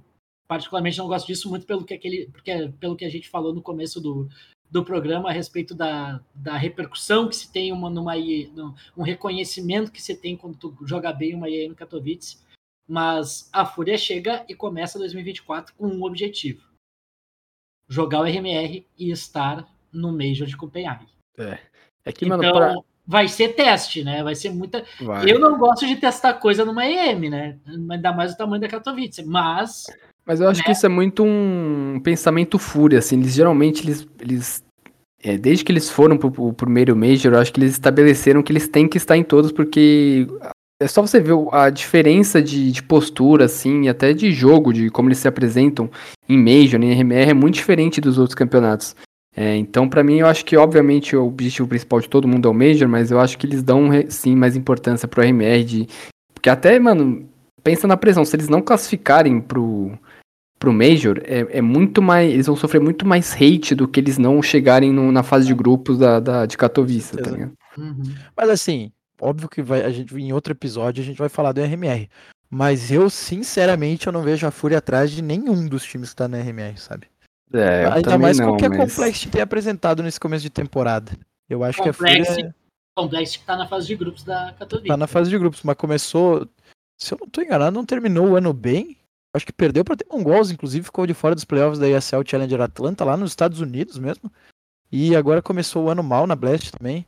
[0.50, 3.62] particularmente não gosto disso muito pelo que, aquele, porque, pelo que a gente falou no
[3.62, 4.28] começo do,
[4.68, 9.92] do programa a respeito da, da repercussão que se tem uma, numa num- um reconhecimento
[9.92, 12.38] que se tem quando tu joga bem uma IE no Katowice,
[12.88, 16.66] mas a Fúria chega e começa 2024 com um objetivo:
[17.88, 21.06] jogar o RMR e estar no Major de Copenhague.
[22.04, 22.74] É que, Então, mano, pra...
[23.06, 24.24] vai ser teste, né?
[24.24, 24.84] Vai ser muita.
[25.00, 25.30] vai.
[25.30, 27.60] Eu não gosto de testar coisa numa EM, né?
[27.64, 29.84] Ainda mais o tamanho da Katowice, mas
[30.30, 33.18] Mas eu acho que isso é muito um pensamento fúria, assim.
[33.18, 34.06] Eles geralmente, eles.
[34.20, 34.62] eles
[35.24, 38.52] é, desde que eles foram pro, pro primeiro Major, eu acho que eles estabeleceram que
[38.52, 40.28] eles têm que estar em todos, porque
[40.80, 44.88] é só você ver a diferença de, de postura, assim, e até de jogo, de
[44.88, 45.90] como eles se apresentam
[46.28, 48.94] em Major, em RMR, é muito diferente dos outros campeonatos.
[49.36, 52.50] É, então, pra mim, eu acho que, obviamente, o objetivo principal de todo mundo é
[52.52, 55.88] o Major, mas eu acho que eles dão, sim, mais importância pro RMR, de...
[56.32, 57.28] porque até, mano,
[57.64, 59.98] pensa na pressão, se eles não classificarem pro,
[60.60, 62.30] pro Major, é, é muito mais.
[62.32, 65.54] Eles vão sofrer muito mais hate do que eles não chegarem no- na fase de
[65.54, 67.52] grupos da, da- de Katowice, tá ligado?
[67.78, 68.02] uhum.
[68.36, 71.60] Mas assim, óbvio que vai, a gente, em outro episódio a gente vai falar do
[71.62, 72.08] RMR.
[72.48, 76.28] Mas eu, sinceramente, eu não vejo a Fúria atrás de nenhum dos times que tá
[76.28, 77.06] na RMR, sabe?
[77.52, 78.78] É, eu Ainda mais não, que a mas...
[78.94, 81.12] Complexity tem apresentado nesse começo de temporada.
[81.48, 82.54] Eu acho que a Complexity Fúria
[82.96, 84.88] Complexo que tá na fase de grupos da Katowice.
[84.88, 86.46] tá na fase de grupos, mas começou.
[86.98, 88.96] Se eu não tô enganado, não terminou o ano bem.
[89.34, 92.60] Acho que perdeu pra ter Mongols, inclusive ficou de fora dos playoffs da ESL Challenger
[92.60, 94.30] Atlanta, lá nos Estados Unidos mesmo.
[94.90, 97.06] E agora começou o ano mal na Blast também.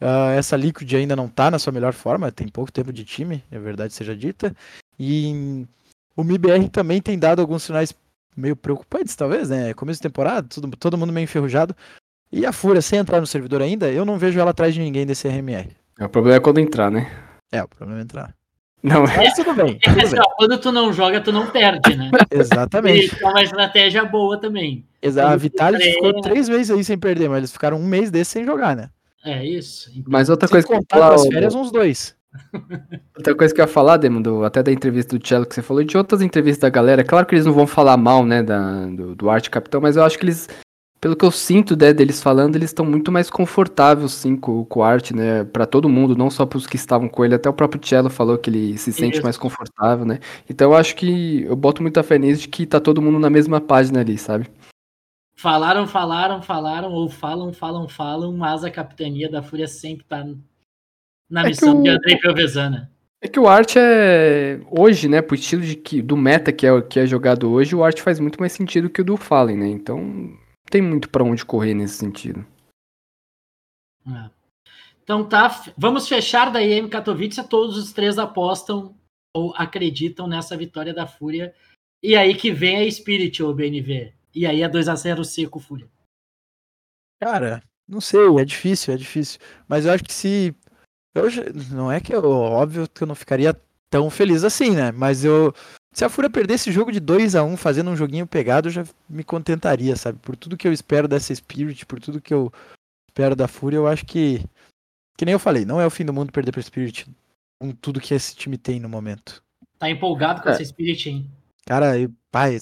[0.00, 3.44] Ah, essa Liquid ainda não tá na sua melhor forma, tem pouco tempo de time,
[3.50, 4.54] é verdade seja dita.
[4.98, 5.66] E
[6.16, 7.94] o MIBR também tem dado alguns sinais
[8.36, 9.74] meio preocupantes, talvez, né?
[9.74, 11.76] Começo de temporada, todo, todo mundo meio enferrujado.
[12.32, 15.06] E a Fúria, sem entrar no servidor ainda, eu não vejo ela atrás de ninguém
[15.06, 15.68] desse RMR.
[16.00, 17.10] O problema é quando entrar, né?
[17.52, 18.34] É, o problema é entrar.
[18.82, 20.24] Não, Mas tudo bem, É que tudo assim, bem.
[20.26, 22.10] ó, quando tu não joga, tu não perde, né?
[22.30, 23.06] Exatamente.
[23.06, 24.84] Isso é uma estratégia boa também.
[25.02, 28.10] Exa- A Vitality ficou treina- três meses aí sem perder, mas eles ficaram um mês
[28.10, 28.88] desse sem jogar, né?
[29.24, 29.90] É isso.
[29.90, 32.16] Então, mas outra coisa que eu falar, as férias, uns dois.
[33.16, 35.62] Outra coisa que eu ia falar, Demo, do- até da entrevista do Cello que você
[35.62, 38.24] falou, e de outras entrevistas da galera, é claro que eles não vão falar mal,
[38.24, 40.48] né, da, do, do Arte Capitão, mas eu acho que eles,
[41.00, 44.80] pelo que eu sinto né, deles falando, eles estão muito mais confortáveis, sim, com, com
[44.80, 47.54] o Arte, né, pra todo mundo, não só pros que estavam com ele, até o
[47.54, 49.22] próprio Cello falou que ele se sente Isso.
[49.22, 52.78] mais confortável, né, então eu acho que, eu boto muita fé nisso de que tá
[52.78, 54.46] todo mundo na mesma página ali, sabe?
[55.34, 60.22] Falaram, falaram, falaram, ou falam, falam, falam, mas a capitania da Fúria sempre tá
[61.30, 62.90] na É missão de o- Andrei Piovesana.
[63.22, 64.60] É que o Arte é.
[64.70, 67.82] Hoje, né, pro estilo de que, do meta que é, que é jogado hoje, o
[67.82, 69.68] Arte faz muito mais sentido que o do Fallen, né?
[69.68, 70.30] Então,
[70.70, 72.46] tem muito pra onde correr nesse sentido.
[74.06, 74.30] É.
[75.02, 77.46] Então tá, vamos fechar da IM Katowice.
[77.48, 78.94] Todos os três apostam
[79.34, 81.54] ou acreditam nessa vitória da Fúria.
[82.02, 84.12] E aí que vem a Spirit, ou BNV.
[84.34, 85.88] E aí é 2x0 seco Fúria.
[87.20, 89.38] Cara, não sei, é difícil, é difícil.
[89.68, 90.54] Mas eu acho que se.
[91.14, 91.24] Eu,
[91.72, 92.24] não é que eu.
[92.24, 93.54] Óbvio que eu não ficaria
[93.90, 94.92] tão feliz assim, né?
[94.92, 95.52] Mas eu.
[95.92, 98.72] Se a Fúria perder esse jogo de 2 a 1 fazendo um joguinho pegado, eu
[98.72, 100.18] já me contentaria, sabe?
[100.20, 102.52] Por tudo que eu espero dessa Spirit, por tudo que eu
[103.08, 104.40] espero da Fúria, eu acho que.
[105.16, 107.06] Que nem eu falei, não é o fim do mundo perder pra Spirit
[107.60, 109.42] com tudo que esse time tem no momento.
[109.78, 110.52] Tá empolgado com É.
[110.52, 111.30] essa Spirit, hein?
[111.66, 112.56] Cara, eu, pai,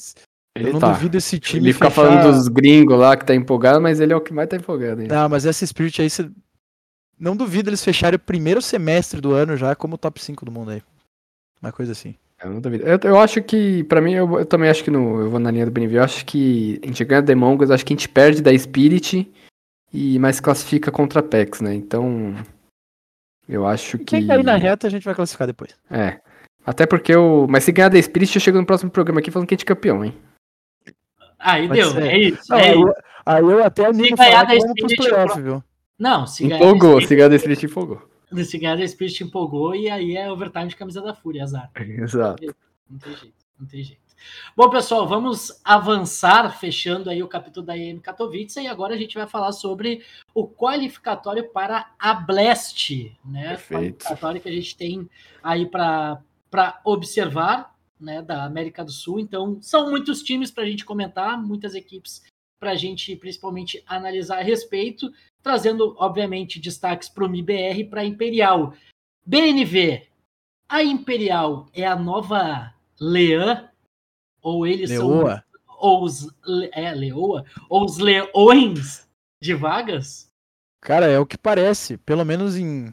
[0.57, 0.93] Ele eu não tá.
[0.93, 1.64] duvido esse time.
[1.66, 4.33] Ele fica fechar- falando dos gringos lá que tá empolgado, mas ele é o que
[4.33, 5.03] mais tá empolgado.
[5.03, 5.09] Hein?
[5.09, 6.29] Não, mas essa Spirit aí, você...
[7.18, 10.70] não duvido eles fecharem o primeiro semestre do ano já como top 5 do mundo
[10.72, 10.83] aí.
[11.62, 12.16] Uma coisa assim.
[12.43, 12.84] Eu não duvido.
[12.86, 15.51] Eu, eu acho que, pra mim, eu, eu também acho que no, eu vou na
[15.51, 18.09] linha do BNV, eu acho que a gente ganha da Mongols, acho que a gente
[18.09, 19.30] perde da Spirit
[19.93, 21.74] e mais classifica contra a PEX, né?
[21.74, 22.34] Então,
[23.49, 24.05] eu acho que...
[24.05, 25.74] Quem cair na reta a gente vai classificar depois.
[25.91, 26.20] É.
[26.68, 27.47] Até porque eu.
[27.49, 29.64] Mas se ganhar da Spirit, eu chego no próximo programa aqui falando que a gente
[29.64, 30.14] é campeão, hein?
[31.39, 32.03] Aí Pode deu, ser.
[32.03, 32.43] é isso.
[32.51, 32.86] Não, é aí, isso.
[32.86, 35.64] eu, aí eu até animo ganhar falar da que vamos pros playoffs, viu?
[35.99, 38.03] Não, se ganhar, da Spirit, se ganhar da Spirit, empolgou.
[38.45, 41.70] Se ganhar da Spirit empolgou e aí é overtime de camisa da Fúria, azar.
[41.76, 42.55] Exato.
[42.89, 44.09] Não tem jeito, não tem jeito.
[44.57, 49.14] Bom, pessoal, vamos avançar, fechando aí o capítulo da IM Katowice, e agora a gente
[49.14, 50.03] vai falar sobre
[50.35, 53.51] o qualificatório para a Blast, né?
[53.51, 54.05] Perfeito.
[54.05, 55.09] Qualificatório que a gente tem
[55.43, 56.20] aí para
[56.85, 59.20] observar, né, da América do Sul.
[59.20, 62.22] Então, são muitos times para a gente comentar, muitas equipes
[62.59, 68.00] para a gente principalmente analisar a respeito, trazendo, obviamente, destaques para o MIBR e para
[68.02, 68.74] a Imperial.
[69.24, 70.06] BNV,
[70.68, 73.68] a Imperial é a nova Leã?
[74.42, 75.09] Ou eles são.
[75.09, 75.44] Leoa.
[75.78, 76.28] Ou os.
[76.72, 77.44] É, Leoa?
[77.68, 79.06] Ou os leões
[79.40, 80.26] de vagas?
[80.80, 81.96] Cara, é o que parece.
[81.98, 82.92] Pelo menos em,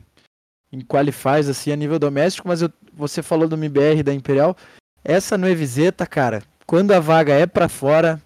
[0.71, 2.47] em qualifies, assim, a nível doméstico.
[2.47, 4.55] Mas eu- você falou do MBR da Imperial.
[5.03, 8.21] Essa Nueviseta, cara, quando a vaga é pra fora,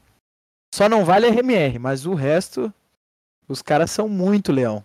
[0.80, 2.74] só não vale RMR, mas o resto,
[3.50, 4.82] os caras são muito leão.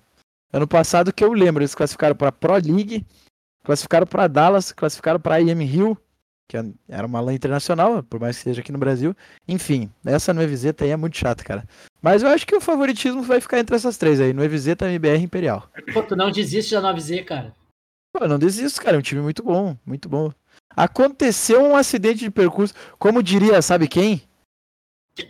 [0.52, 3.06] Ano passado, que eu lembro, eles classificaram pra Pro League,
[3.62, 5.96] classificaram pra Dallas, classificaram pra IM Rio,
[6.48, 6.56] que
[6.88, 9.14] era uma LAN internacional, por mais que seja aqui no Brasil.
[9.46, 11.64] Enfim, essa Nueviseta aí é muito chata, cara.
[12.02, 15.22] Mas eu acho que o favoritismo vai ficar entre essas três aí, Nueviseta, MBR e
[15.22, 15.70] Imperial.
[15.92, 17.54] Pô, tu não desiste da 9Z, cara.
[18.12, 20.32] Pô, não desisto, cara, é um time muito bom, muito bom.
[20.74, 24.22] Aconteceu um acidente de percurso, como diria, sabe quem?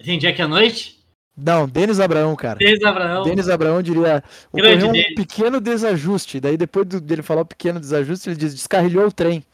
[0.04, 0.98] Tem dia que é noite?
[1.36, 2.58] Não, Denis Abraão, cara.
[2.58, 3.24] Desde Abraão.
[3.24, 4.22] Denis Abraão diria,
[4.54, 5.14] Grande um Denis.
[5.16, 9.44] pequeno desajuste, daí depois do- dele falar o pequeno desajuste, ele diz, descarrilhou o trem.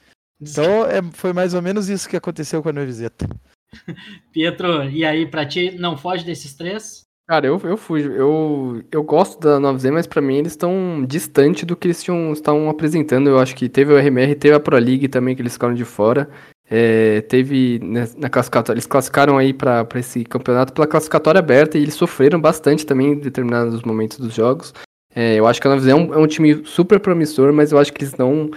[0.41, 3.27] Então é, foi mais ou menos isso que aconteceu com a Nueviseta.
[4.33, 7.03] Pietro, e aí, pra ti, não foge desses três?
[7.29, 8.11] Cara, eu, eu fujo.
[8.11, 12.33] Eu, eu gosto da 9Z, mas pra mim eles estão distante do que eles tinham,
[12.33, 13.29] estavam apresentando.
[13.31, 15.85] Eu acho que teve o RMR, teve a Pro League também, que eles ficaram de
[15.85, 16.29] fora.
[16.71, 21.83] É, teve né, na classificatória, eles classificaram aí pra esse campeonato pela classificatória aberta e
[21.83, 24.73] eles sofreram bastante também em determinados momentos dos jogos.
[25.13, 27.79] É, eu acho que a 9Z é um, é um time super promissor, mas eu
[27.79, 28.51] acho que eles não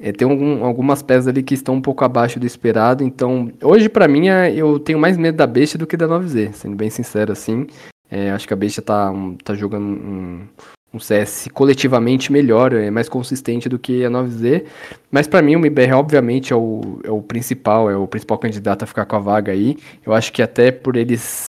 [0.00, 3.88] É, tem algum- algumas peças ali que estão um pouco abaixo do esperado, então hoje
[3.88, 6.88] pra mim é- eu tenho mais medo da Besta do que da 9Z, sendo bem
[6.88, 7.66] sincero assim.
[8.08, 9.12] É, acho que a Besta tá,
[9.42, 10.46] tá jogando um,
[10.92, 14.64] um CS coletivamente melhor, é mais consistente do que a 9Z,
[15.10, 18.84] mas pra mim o MBR obviamente é o, é o principal, é o principal candidato
[18.84, 19.76] a ficar com a vaga aí.
[20.04, 21.44] Eu acho que até por eles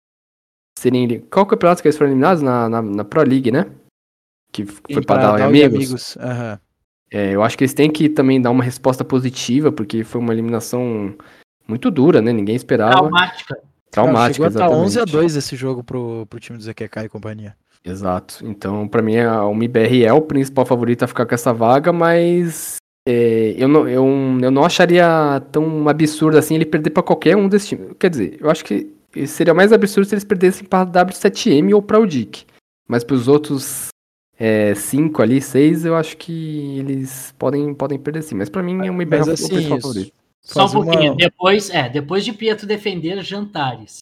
[0.78, 1.22] serem.
[1.32, 2.42] Qual campeonato que eles foram eliminados?
[2.42, 3.66] Na, na, na Pro League, né?
[4.52, 6.18] Que foi pra dar e amigos.
[6.18, 6.60] Aham.
[7.12, 10.32] É, eu acho que eles têm que também dar uma resposta positiva, porque foi uma
[10.32, 11.16] eliminação
[11.68, 12.32] muito dura, né?
[12.32, 12.94] Ninguém esperava.
[12.94, 13.60] Traumática.
[13.90, 15.12] Traumática, Chegou a estar 11 a exatamente.
[15.12, 17.56] 2 esse jogo pro, pro time do ZQK e companhia.
[17.84, 18.46] Exato.
[18.46, 21.92] Então, pra mim, a- o MBR é o principal favorito a ficar com essa vaga,
[21.94, 22.76] mas
[23.08, 24.06] é, eu, não, eu,
[24.42, 27.92] eu não acharia tão absurdo assim ele perder pra qualquer um desses times.
[27.98, 28.94] Quer dizer, eu acho que
[29.28, 32.46] seria mais absurdo se eles perdessem pra W7M ou pra Udic.
[32.88, 33.88] Mas pros outros
[34.38, 38.36] é, cinco ali, seis, eu acho que eles podem, podem perder sim.
[38.36, 40.14] Mas pra mim, o é o assim, principal isso- favorito.
[40.42, 41.16] Só um Fazer uma- pouquinho.
[41.16, 44.00] Depois, é, depois de Pietro defender jantares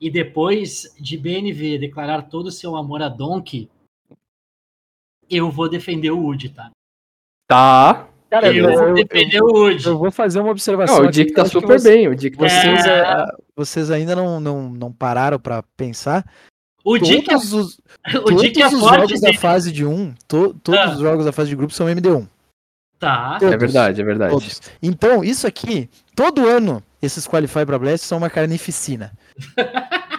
[0.00, 3.68] e depois de BNV declarar todo o seu amor a Donkey,
[5.28, 6.70] eu vou defender o Wood, tá?
[7.48, 8.08] Tá.
[8.30, 9.86] Cara, eu, eu, vou eu- defender o Wood.
[9.86, 11.00] eu vou fazer uma observação.
[11.02, 12.08] Não, o Dick tá super você- bem.
[12.08, 13.00] O Dick tá Vocês, É.
[13.02, 16.24] ah, vocês ainda não, não, não pararam pra pensar.
[16.84, 17.80] O Dick é, todos os,
[18.26, 20.92] o Dick é todos os forte, jogos da fase de 1, to- todos Ah.
[20.92, 22.28] os jogos da fase de grupo são MD1.
[22.98, 23.38] Tá.
[23.38, 23.54] Todos.
[23.54, 24.32] É verdade, é verdade.
[24.32, 24.60] Todos.
[24.82, 29.16] Então, isso aqui, todo ano, esses Qualify pra Blast são uma carnificina.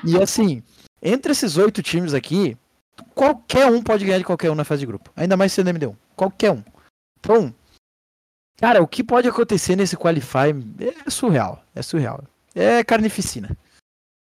[0.05, 0.63] e assim,
[1.01, 2.57] entre esses oito times aqui,
[3.13, 5.11] qualquer um pode ganhar de qualquer um na fase de grupo.
[5.15, 5.95] Ainda mais sendo MD1.
[6.15, 6.63] Qualquer um.
[7.19, 7.53] Então,
[8.57, 10.53] cara, o que pode acontecer nesse Qualify
[11.05, 11.63] é surreal.
[11.75, 12.23] É surreal.
[12.55, 13.55] É carnificina.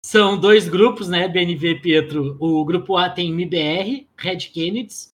[0.06, 1.28] São dois grupos, né?
[1.28, 2.38] BNV Pietro.
[2.39, 5.10] O grupo A tem MBR, Red Kennedys,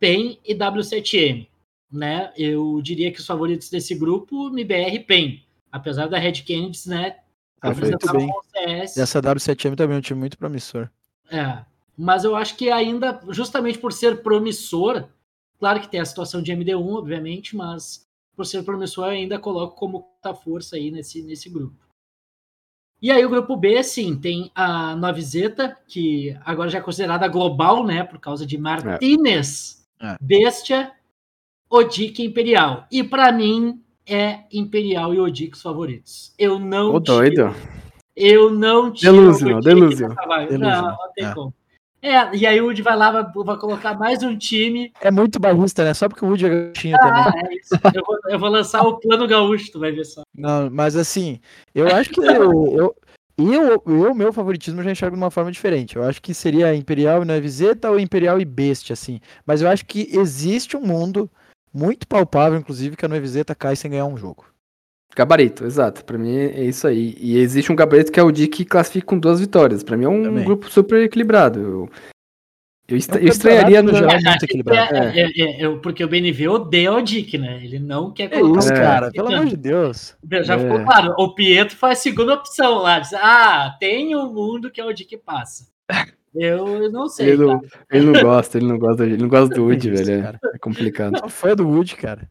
[0.00, 1.46] PEN e W7M.
[1.92, 2.32] Né?
[2.36, 5.45] Eu diria que os favoritos desse grupo, MBR e PEN.
[5.76, 7.16] Apesar da Red Kennedys, né?
[7.60, 8.30] Apresentar bem.
[8.52, 8.96] CS.
[8.96, 10.88] E essa W7M também é um time muito promissor.
[11.30, 11.64] É,
[11.96, 15.04] mas eu acho que ainda, justamente por ser promissor,
[15.58, 18.06] claro que tem a situação de MD1, obviamente, mas
[18.36, 21.76] por ser promissor, eu ainda coloco como quarta força aí nesse, nesse grupo.
[23.00, 27.84] E aí o grupo B, sim, tem a Novizeta, que agora já é considerada global,
[27.84, 30.16] né, por causa de Martinez, É.
[30.20, 30.92] Bestia,
[31.70, 32.86] Odic e Imperial.
[32.90, 36.32] E para mim é Imperial e Odic os favoritos.
[36.38, 37.54] Eu não Ô, doido.
[38.14, 40.16] eu não tiro Delusional, delusional.
[40.50, 41.34] Não, não tem é.
[41.34, 41.54] como.
[42.02, 44.92] É, e aí o Wood vai lá, vai, vai colocar mais um time.
[45.00, 45.92] É muito barrista, né?
[45.92, 47.00] Só porque o Woody é também.
[47.02, 47.74] Ah, é isso.
[47.92, 50.22] Eu vou, eu vou lançar o plano gaúcho, tu vai ver só.
[50.32, 51.40] Não, mas assim,
[51.74, 52.96] eu acho que eu, eu,
[53.36, 55.96] eu, eu, meu favoritismo eu já enxergo de uma forma diferente.
[55.96, 59.18] Eu acho que seria Imperial e Navizeta ou Imperial e Bestia, assim.
[59.44, 61.28] Mas eu acho que existe um mundo
[61.76, 64.46] muito palpável, inclusive, que a Navizeta cai sem ganhar um jogo.
[65.14, 66.04] Gabarito, exato.
[66.04, 67.14] Pra mim é isso aí.
[67.18, 69.82] E existe um gabarito que é o Dick que classifica com duas vitórias.
[69.82, 70.44] Pra mim é um Também.
[70.44, 71.58] grupo super equilibrado.
[71.58, 71.90] Eu,
[72.88, 74.10] eu, estra- É um eu estranharia no geral.
[74.10, 74.30] geral.
[74.32, 74.94] muito equilibrado.
[74.94, 77.60] É, é, é, é, porque o BNV odeia o Dick, né?
[77.64, 78.80] Ele não quer É colocar isso, o É.
[78.80, 79.06] cara.
[79.06, 80.16] Dick, Pelo amor de Deus.
[80.42, 80.58] Já É.
[80.58, 81.14] ficou claro.
[81.18, 82.98] O Pietro foi a segunda opção lá.
[82.98, 85.66] Diz, ah, tem um mundo que é o Dick passa.
[86.36, 87.30] Eu, eu não sei.
[87.30, 87.60] Ele não,
[87.90, 90.22] ele não gosta, ele não gosta, ele não gosta do Wood, É velho.
[90.22, 90.40] cara.
[90.44, 91.12] É, é complicado.
[91.20, 92.28] Não, foi do Wood, cara.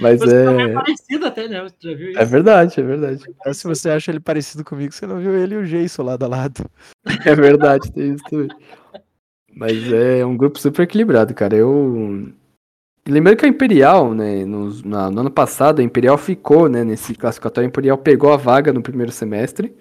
[0.00, 0.74] Mas Você também é é.
[0.74, 1.62] parecido até, né?
[1.62, 2.18] Você já viu isso?
[2.20, 3.24] É verdade, é verdade.
[3.44, 6.24] Mas se você acha ele parecido comigo, você não viu ele e o Jason lado
[6.24, 6.64] a lado.
[7.24, 8.48] É verdade, tem isso também.
[9.54, 11.56] Mas é um grupo super equilibrado, cara.
[11.56, 12.32] Eu.
[13.08, 17.14] Lembrando que a Imperial, né, nos- na- no ano passado, a Imperial ficou, né, nesse
[17.14, 17.66] classificatório.
[17.66, 19.74] A Imperial pegou a vaga no primeiro semestre.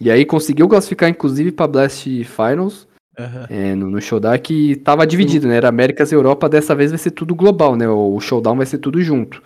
[0.00, 2.86] E aí conseguiu classificar, inclusive, pra Blast Finals,
[3.18, 3.46] Aham.
[3.48, 5.56] é, no, no Showdown, que tava dividido, né?
[5.56, 7.88] Era Américas e Europa, dessa vez vai ser tudo global, né?
[7.88, 9.42] O Showdown vai ser tudo junto.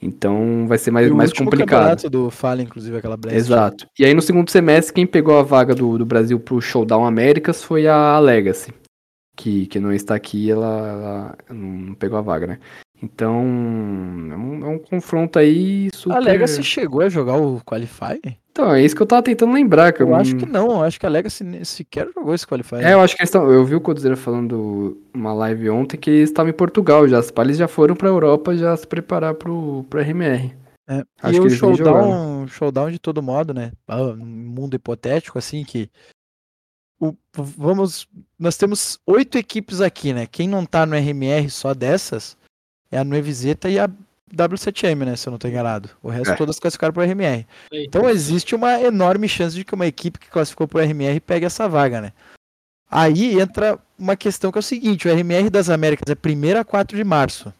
[0.00, 2.10] Então vai ser mais, E o mais complicado.
[2.10, 3.36] do Fallen, inclusive, aquela Blast.
[3.36, 3.86] Exato.
[3.98, 7.62] E aí no segundo semestre, quem pegou a vaga do, do Brasil pro Showdown Américas
[7.62, 8.74] foi a Legacy.
[9.34, 12.58] Que, que não está aqui, ela, ela não pegou a vaga, né?
[13.02, 16.16] Então, é um, é um confronto aí super...
[16.16, 18.18] A Legacy chegou a jogar o Qualify?
[18.50, 19.94] Então, é isso que eu tava tentando lembrar.
[20.00, 22.76] Eu eu acho que não, eu acho que a Legacy sequer jogou esse Qualify.
[22.76, 23.50] É, eu acho que eles estão.
[23.52, 27.18] Eu vi o Codzeira falando uma live ontem que eles estavam em Portugal já.
[27.18, 30.56] Os eles já foram pra Europa já se preparar pro, pro RMR.
[30.88, 33.72] É, Acho e que o eles nem showdown, showdown de todo modo, né?
[33.86, 35.90] Ah, num mundo hipotético, assim, que.
[36.98, 38.08] o- vamos.
[38.38, 40.26] Nós temos oito equipes aqui, né?
[40.26, 42.38] Quem não tá no RMR só dessas
[42.90, 43.88] é a Nueviseta e a
[44.34, 45.16] W7M, né?
[45.16, 45.88] Se eu não tô enganado.
[46.02, 46.36] O resto É.
[46.36, 47.46] todas classificaram pro RMR.
[47.72, 51.68] Então existe uma enorme chance de que uma equipe que classificou pro RMR pegue essa
[51.68, 52.12] vaga, né?
[52.90, 56.64] Aí entra uma questão que é o seguinte: o RMR das Américas é 1 a
[56.64, 57.52] 4 de março.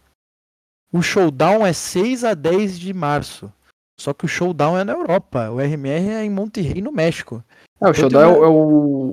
[0.93, 3.53] O showdown é 6 a 10 de março.
[3.99, 5.51] Só que o showdown é na Europa.
[5.51, 7.43] O RMR é em Monterrey, no México.
[7.81, 8.53] É, o Então Showdown é, o- é o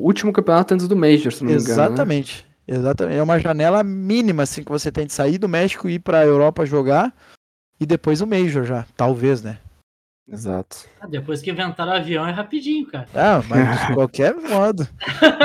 [0.01, 1.67] último campeonato antes do Major, se não me engano.
[2.05, 2.05] né?
[2.67, 3.17] Exatamente.
[3.17, 6.25] É uma janela mínima assim que você tem de sair do México e ir pra
[6.25, 7.13] Europa jogar
[7.79, 9.57] e depois o Major já, talvez, né?
[10.25, 10.77] Exato.
[11.01, 13.09] Ah, Depois que inventaram o avião é rapidinho, cara.
[13.13, 14.87] Ah, mas de qualquer modo.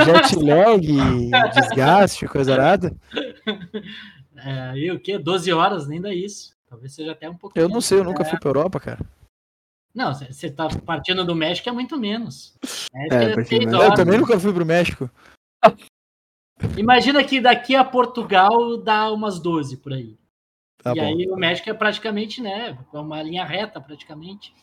[0.04, 0.86] Jet lag,
[1.52, 2.94] desgaste, coisa nada.
[4.36, 5.18] É, e o quê?
[5.18, 6.54] 12 horas, nem dá isso.
[6.68, 7.86] Talvez seja até um pouco Eu não menos.
[7.86, 9.00] sei, eu nunca fui pra Europa, cara.
[9.92, 12.54] Não, você tá partindo do México é muito menos.
[12.94, 15.10] México É, é, México- Eu também nunca fui pro México.
[16.76, 20.16] Imagina que daqui a Portugal dá umas 12 por aí.
[20.82, 21.06] Tá e bom.
[21.06, 22.78] aí o México é praticamente, né?
[22.92, 24.54] É uma linha reta praticamente.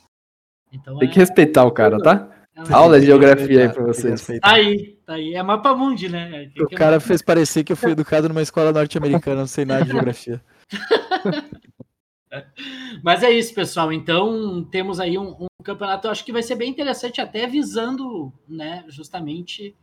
[0.72, 2.30] Então Tem é, que respeitar o cara, tá?
[2.56, 4.26] é Aula de geografia aí pra vocês.
[4.26, 5.36] Tá aí, tá aí.
[5.36, 6.50] É mapa mundi, né?
[6.58, 9.84] O que- cara fez parecer que eu fui educado numa escola norte-americana, não sei nada
[9.84, 10.42] de geografia.
[13.04, 13.94] Mas é isso, pessoal.
[13.94, 18.34] Então temos aí um, um campeonato, eu acho que vai ser bem interessante, até visando,
[18.48, 19.76] né, justamente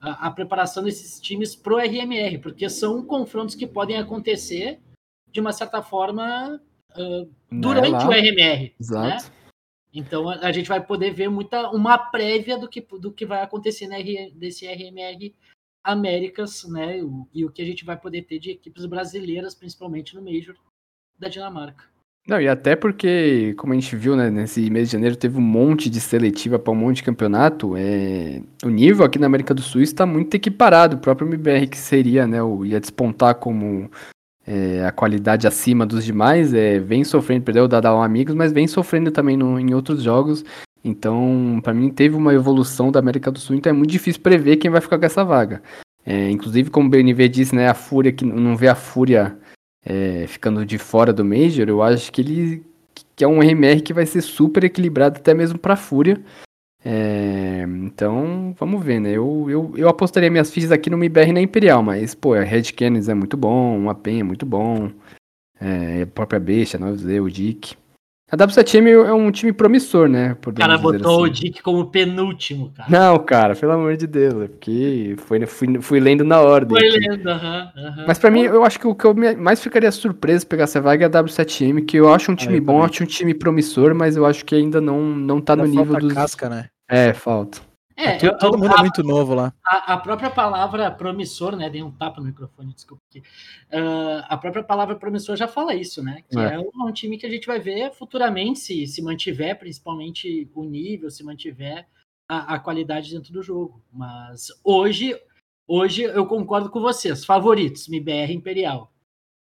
[0.00, 4.80] a, a preparação desses times pro RMR, porque são confrontos que podem acontecer
[5.30, 8.06] de uma certa forma ah, durante Né, lá.
[8.08, 8.62] o RMR.
[8.62, 8.72] Né?
[8.80, 9.32] Exato.
[9.92, 13.42] Então a, a gente vai poder ver muita uma prévia do que, do que vai
[13.42, 13.96] acontecer na
[14.34, 15.34] desse RMR
[15.82, 17.02] Américas, né?
[17.02, 20.54] o- e o que a gente vai poder ter de equipes brasileiras, principalmente no Major
[21.18, 21.84] da Dinamarca.
[22.26, 25.42] Não, e até porque, como a gente viu, né, nesse mês de janeiro teve um
[25.42, 27.76] monte de seletiva para um monte de campeonato.
[27.76, 28.42] É...
[28.64, 30.96] O nível aqui na América do Sul está muito equiparado.
[30.96, 32.64] O próprio MBR, que seria, né, o...
[32.64, 33.88] ia despontar como
[34.44, 36.80] é, a qualidade acima dos demais, é...
[36.80, 39.60] vem sofrendo, perdeu o Dadal Amigos, mas vem sofrendo também no...
[39.60, 40.44] em outros jogos.
[40.82, 44.56] Então, para mim, teve uma evolução da América do Sul, então é muito difícil prever
[44.56, 45.62] quem vai ficar com essa vaga.
[46.04, 49.36] É, inclusive, como o BNV disse, né, a Fúria, que não vê a Fúria
[49.86, 52.66] é, ficando de fora do Major, eu acho que ele
[53.14, 56.20] que é um RMR que vai ser super equilibrado até mesmo pra Fúria.
[56.84, 59.10] É, então, vamos ver, né?
[59.10, 62.64] Eu, eu, eu apostaria minhas fichas aqui no MIBR na Imperial, mas, pô, a Red
[62.76, 64.90] Canids é muito bom, a PEN é muito bom,
[65.58, 67.76] é, a própria Besta, a 9Z, o Dick.
[68.28, 70.36] A W7M é um time promissor, né?
[70.44, 71.32] O cara botou o assim.
[71.32, 72.90] Dick como penúltimo, cara.
[72.90, 76.76] Não, cara, pelo amor de Deus, é porque foi, fui, fui lendo na ordem.
[76.76, 77.08] Foi aqui.
[77.08, 78.04] lendo, aham, aham.
[78.04, 80.80] Mas pra mim, eu acho que o que eu mais ficaria surpreso se pegasse a
[80.80, 82.90] vaga é a W7M, que eu acho um time eu bom, também.
[82.90, 85.92] acho um time promissor, mas eu acho que ainda não, não tá no Ainda nível
[85.92, 86.14] falta dos.
[86.14, 86.66] casca, né?
[86.88, 87.60] É, falta.
[87.98, 89.54] É, todo, todo a- mundo é muito novo lá.
[89.64, 91.70] a, a própria palavra promissor, né?
[91.70, 93.22] Dei um tapa no microfone, desculpa aqui.
[93.72, 96.22] Ah, a própria palavra promissor já fala isso, né?
[96.28, 96.58] Que é, É.
[96.58, 101.10] um, um time que a gente vai ver futuramente se, se mantiver, principalmente o nível,
[101.10, 101.86] se mantiver
[102.28, 103.80] a, a qualidade dentro do jogo.
[103.90, 105.18] Mas hoje,
[105.66, 107.24] hoje eu concordo com vocês.
[107.24, 108.92] Favoritos, MBR Imperial.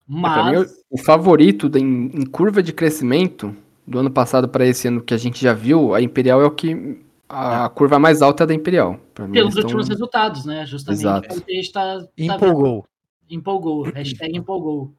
[0.10, 3.54] É, pra mim, Mas o favorito em, em curva de crescimento
[3.86, 6.52] do ano passado para esse ano que a gente já viu, a Imperial é o
[6.52, 7.06] que.
[7.30, 8.94] A, a curva mais alta é da Imperial.
[9.20, 10.66] Mim, pelos eles últimos resultados, né?
[10.66, 11.28] Justamente Exato.
[11.36, 12.86] porque a gente tá, tá Empolgou.
[13.30, 14.94] empolgou, hashtag empolgou.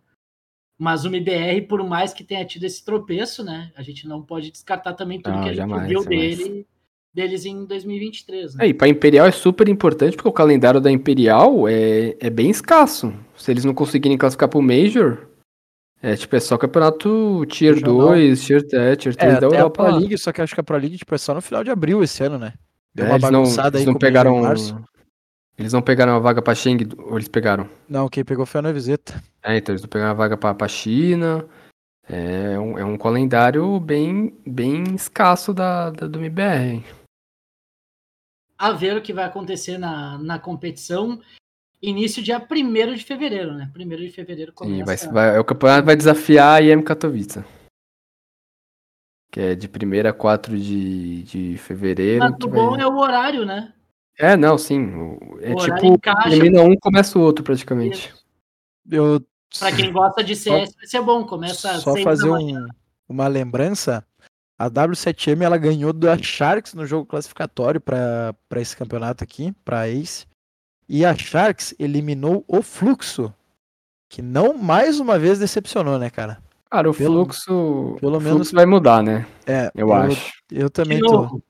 [0.79, 3.72] Mas o MBR, por mais que tenha tido esse tropeço, né?
[3.76, 6.39] A gente não pode descartar também tudo Não, que a gente jamais, viu jamais.
[6.39, 6.66] dele,
[7.12, 8.55] deles em 2023.
[8.55, 8.64] Né?
[8.64, 12.51] É, e pra Imperial é super importante porque o calendário da Imperial é, é bem
[12.51, 13.12] escasso.
[13.37, 15.28] Se eles não conseguirem classificar pro Major,
[16.03, 18.09] é tipo, é só campeonato Tier Regional.
[18.09, 19.84] 2, Tier, é, tier 3 É, da até a Europa.
[19.84, 19.96] Pro.
[19.96, 22.03] League, só que acho que a Pro League tipo, é só no final de abril
[22.03, 22.55] esse ano, né?
[22.94, 24.40] Deu É, uma eles não, bagunçada eles aí não pegaram.
[24.42, 24.80] Março.
[25.59, 27.68] Eles não pegaram a vaga pra Cheng, ou eles pegaram?
[27.88, 29.20] Não, quem pegou foi a Noviseta.
[29.42, 31.44] É, então eles não pegaram a vaga pra, pra China.
[32.09, 36.82] É um, é um calendário bem, bem escasso da, da- do MBR.
[38.57, 41.20] A ver o que vai acontecer na, na competição.
[41.81, 43.70] Início dia 1 de fevereiro, né?
[43.76, 45.11] 1 de fevereiro Sim, começa.
[45.12, 47.45] vai, vai, o campeonato vai desafiar a IM Katowice.
[49.31, 52.24] Que é de 1 a 4 de, de fevereiro.
[52.24, 53.72] Mas o vai- bom é o horário, né?
[54.18, 54.87] É, não, sim.
[54.87, 56.31] o- É O horário tipo, encaixa.
[56.31, 58.12] termina um, começa o outro praticamente.
[58.91, 59.24] Eu
[59.59, 61.24] Pra quem gosta de CS, vai ser bom.
[61.24, 62.66] Começa só fazer um-
[63.09, 64.05] uma lembrança.
[64.59, 70.26] A W7M ela ganhou da Sharks no jogo classificatório para esse campeonato aqui, para Ace.
[70.89, 73.32] E a Sharks eliminou o Fluxo,
[74.09, 76.39] que não mais uma vez decepcionou, né, cara?
[76.70, 79.26] Cara, o Pelo- fluxo, pelo o menos- fluxo vai mudar, né?
[79.47, 80.32] É, Eu, acho.
[80.51, 81.41] Eu também tô.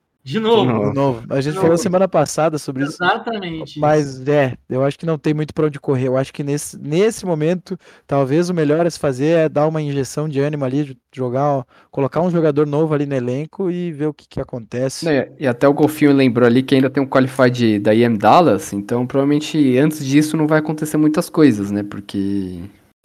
[0.40, 0.66] Novo.
[0.66, 0.88] De novo.
[0.90, 1.22] De novo.
[1.30, 1.82] A gente De falou novo.
[1.82, 2.94] semana passada sobre isso.
[2.94, 3.78] Exatamente.
[3.78, 6.08] Mas é, eu acho que não tem muito pra onde correr.
[6.08, 9.80] Eu acho que nesse, nesse momento, talvez o melhor a se fazer é dar uma
[9.80, 14.06] injeção de ânimo ali, jogar, ó, colocar um jogador novo ali no elenco e ver
[14.06, 15.06] o que, que acontece.
[15.38, 19.06] E até o Golfinho lembrou ali que ainda tem um Qualified da IM Dallas, então
[19.06, 21.82] provavelmente antes disso não vai acontecer muitas coisas, né?
[21.82, 22.60] Porque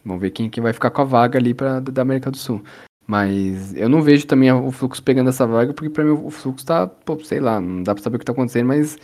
[0.06, 2.62] Vamos ver quem, quem vai ficar com a vaga ali pra, da América do Sul.
[3.06, 6.66] Mas eu não vejo também o Fluxo pegando essa vaga, porque pra mim o Fluxo
[6.66, 8.98] tá, pô, sei lá, não dá pra saber o que tá acontecendo, mas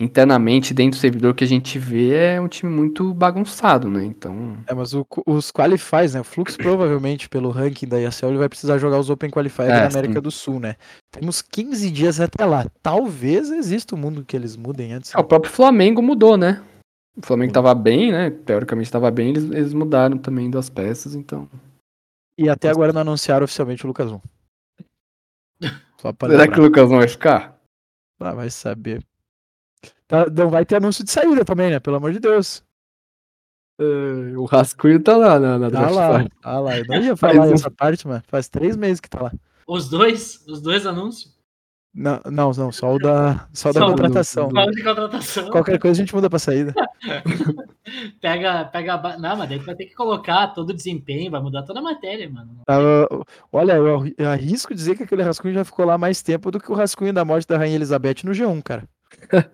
[0.00, 4.04] internamente, dentro do servidor que a gente vê, é um time muito bagunçado, né?
[4.04, 4.56] Então.
[4.66, 6.20] É, mas o- os qualifies, né?
[6.20, 9.80] O Fluxo provavelmente, pelo ranking da ESL, ele vai precisar jogar os Open Qualifiers É,
[9.82, 10.20] da América sim.
[10.22, 10.76] do Sul, né?
[11.12, 12.66] Temos 15 dias até lá.
[12.82, 15.14] Talvez exista um mundo que eles mudem antes.
[15.14, 16.60] É, o próprio Flamengo mudou, né?
[17.16, 18.30] O Flamengo tava bem, né?
[18.30, 21.46] Teoricamente tava bem, eles, eles mudaram também das peças, então.
[22.38, 24.20] E até agora não anunciaram oficialmente o Lucas 1.
[26.00, 26.54] Só pra Será lembrar.
[26.54, 27.58] que o Lucas não vai ficar?
[28.20, 29.04] Ah, vai saber.
[30.06, 31.80] Tá, não vai ter anúncio de saída também, né?
[31.80, 32.62] Pelo amor de Deus.
[33.80, 33.84] É,
[34.36, 36.78] o Rascunho tá lá na, na Tá lá, tá lá.
[36.78, 38.22] Eu não ia falar um- essa parte, mano.
[38.28, 39.32] Faz três meses que tá lá.
[39.66, 41.34] Os dois, os dois anúncios.
[41.94, 44.50] Não, não, não só o da, só o da Só do- contratação.
[44.50, 45.50] Fala de contratação.
[45.50, 46.72] Qualquer coisa a gente muda pra saída.
[48.20, 48.94] Pega, pega.
[48.94, 51.80] a Não, mas daí tu vai ter que colocar todo o desempenho, vai mudar toda
[51.80, 52.60] a matéria, mano.
[52.66, 53.08] Tava-
[53.52, 56.58] olha, eu arri- eu arrisco dizer que aquele rascunho já ficou lá mais tempo do
[56.58, 58.88] que o rascunho da morte da Rainha Elizabeth no G1, cara.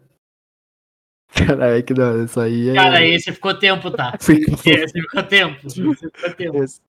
[1.35, 2.75] Caralho, que da hora, isso aí é.
[2.75, 4.17] Cara, esse ficou tempo, tá?
[4.21, 5.67] Fica- Esse ficou tempo.
[5.67, 6.63] Esse ficou tempo.
[6.65, 6.81] Esse-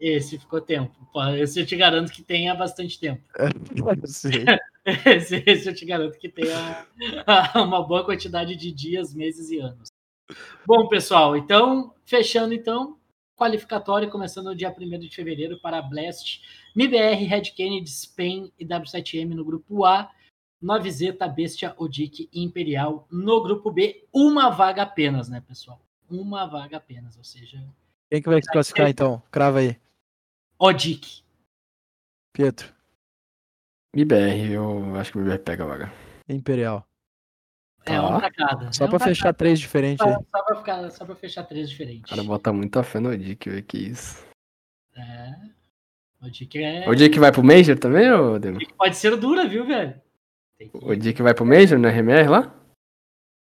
[0.00, 0.94] Esse ficou tempo.
[1.38, 3.22] Esse eu te garanto que tem há bastante tempo.
[5.04, 6.46] Esse, esse eu te garanto que tem
[7.56, 9.88] uma boa quantidade de dias, meses e anos.
[10.64, 12.96] Bom, pessoal, então, fechando então,
[13.36, 16.40] qualificatório começando no dia 1 de fevereiro para Blast,
[16.74, 20.10] MIBR, Red Kennedy, Spain e W7M no grupo A,
[20.62, 25.80] 9Z, Bestia, Odic e Imperial no grupo B, uma vaga apenas, né, pessoal?
[26.08, 27.62] Uma vaga apenas, ou seja,
[28.10, 29.22] Quem que vai se classificar então?
[29.30, 29.76] Crava aí.
[30.58, 31.22] Odic.
[32.32, 32.72] Pietro.
[33.94, 35.92] MBR, eu acho que o MBR pega a vaga.
[36.28, 36.86] Imperial.
[37.84, 38.08] É Tá.
[38.16, 38.72] um pra cada.
[38.72, 40.12] Só é um pra fechar três diferentes aí.
[40.12, 42.10] Só, só pra ficar, só pra fechar três diferentes.
[42.10, 44.26] O cara bota muita fé no Dick, velho, que isso.
[44.96, 45.34] É.
[46.20, 46.88] O Dick é.
[46.88, 48.58] O Dick vai pro Major também, ô Demo?
[48.76, 50.00] Pode ser dura, viu, velho?
[50.58, 52.52] Que- O Dick vai pro Major no RMR lá?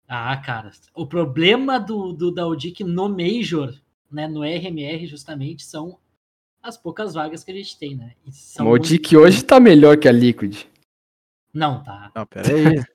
[0.09, 0.71] Ah, cara.
[0.95, 3.73] O problema do, do da Odic no Major,
[4.11, 5.99] né, no RMR, justamente, são
[6.63, 8.13] as poucas vagas que a gente tem, né?
[8.27, 10.57] E são o muito- Dick hoje tá melhor que a Liquid.
[11.53, 12.11] Não, tá.
[12.15, 12.83] Não, pera aí.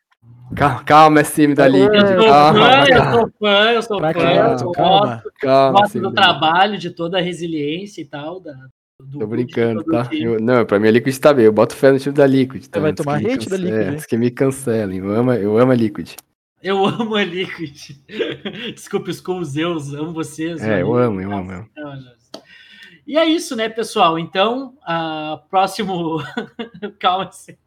[0.56, 2.02] Calma, calma SM da Liquid.
[2.04, 4.26] Eu sou Calma, fã, eu sou fã, eu sou Pra fã, quê?
[4.66, 5.80] eu Calma, gosto, calma.
[5.80, 8.40] gosto do trabalho, de toda a resiliência e tal.
[8.40, 8.54] Da,
[9.02, 10.08] do, Tô brincando, tá?
[10.12, 11.46] Eu- não, pra mim a Liquid tá bem.
[11.46, 12.68] Eu boto fé no time da Liquid.
[12.68, 12.80] Tá?
[12.80, 13.88] vai Antes tomar hate da Liquid, é?
[13.90, 15.00] Antes que me cancelem.
[15.00, 16.12] Eu amo, eu amo a Liquid.
[16.62, 17.98] Eu amo a Liquid.
[18.76, 20.62] Desculpe os com Zeus, amo vocês.
[20.62, 21.52] É, eu amo, eu amo.
[21.76, 22.06] eu amo.
[23.08, 24.18] E é isso, né, pessoal?
[24.18, 26.18] Então, a próximo.
[27.00, 27.32] Calma.
[27.32, 27.58] -se.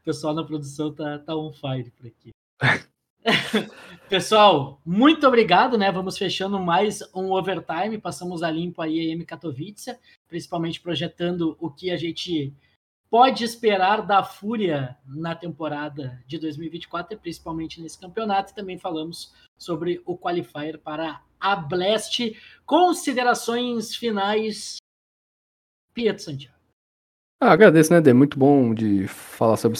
[0.00, 2.30] O pessoal na produção tá, tá on fire por aqui.
[4.08, 5.90] pessoal, muito obrigado, né?
[5.90, 7.98] Vamos fechando mais um overtime.
[7.98, 12.52] Passamos a limpo aí a EM Katowice, principalmente projetando o que a gente
[13.10, 18.54] pode esperar da Fúria na temporada de 2024 e principalmente nesse campeonato.
[18.54, 22.36] Também falamos sobre o qualifier para a Blast.
[22.64, 24.76] Considerações finais,
[25.94, 26.56] Pietro Santiago.
[27.40, 28.12] Ah, agradeço, né, Dê?
[28.12, 29.78] Muito bom de falar sobre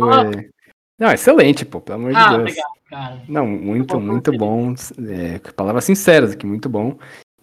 [0.00, 0.30] fala.
[0.36, 0.50] É...
[0.98, 2.40] Não, excelente, pô, pelo amor de Ah, Deus.
[2.40, 3.24] obrigado, cara.
[3.28, 4.74] Não, muito, muito muito bom.
[5.08, 6.98] É, palavras sinceras aqui, muito bom.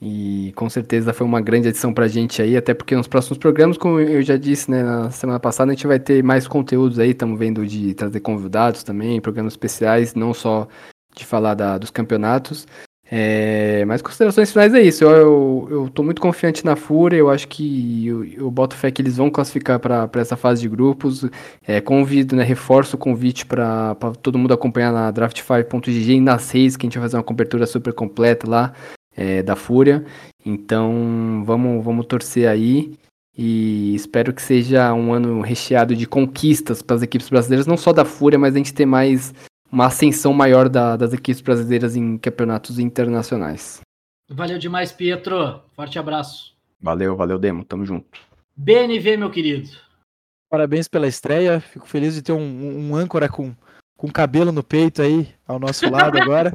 [0.06, 3.78] E com certeza foi uma grande adição pra gente aí, até porque nos próximos programas,
[3.78, 7.12] como eu já disse, né, na semana passada, a gente vai ter mais conteúdos aí,
[7.12, 10.68] estamos vendo de trazer convidados também, programas especiais, não só
[11.16, 12.68] de falar da- dos campeonatos.
[13.10, 15.06] É, mas considerações finais é isso.
[15.06, 17.18] Eu, eu, eu tô muito confiante na Fúria.
[17.18, 20.68] Eu acho que eu, eu boto fé que eles vão classificar para essa fase de
[20.70, 21.26] grupos.
[21.66, 22.44] É, convido, né?
[22.44, 26.98] Reforço o convite para todo mundo acompanhar na draft5.gg e na 6, que a gente
[26.98, 28.74] vai fazer uma cobertura super completa lá
[29.16, 30.06] é, da Fúria.
[30.46, 32.94] Então vamos, vamos torcer aí.
[33.36, 37.92] E espero que seja um ano recheado de conquistas para as equipes brasileiras, não só
[37.92, 39.34] da Fúria, mas a gente ter mais
[39.72, 43.82] uma ascensão maior da- das equipes brasileiras em campeonatos internacionais.
[44.30, 45.62] Valeu demais, Pietro.
[45.76, 46.54] Forte abraço.
[46.80, 47.66] Valeu, valeu, Demo.
[47.66, 48.06] Tamo junto.
[48.56, 49.70] BNV, meu querido.
[50.50, 51.60] Parabéns pela estreia.
[51.60, 53.52] Fico feliz de ter um, um âncora com,
[53.98, 56.54] com cabelo no peito aí ao nosso lado agora.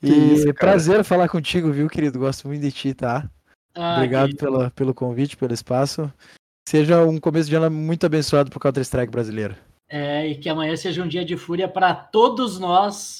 [0.00, 2.18] Que E isso, prazer falar contigo, viu, querido?
[2.18, 3.28] Gosto muito de ti, tá?
[3.74, 4.38] Ah, Obrigado querido.
[4.44, 6.10] pela, pelo convite, pelo espaço.
[6.68, 9.54] Seja um começo de ano muito abençoado pro Counter-Strike brasileiro.
[9.88, 13.18] É, e que amanhã seja um dia de fúria para todos nós,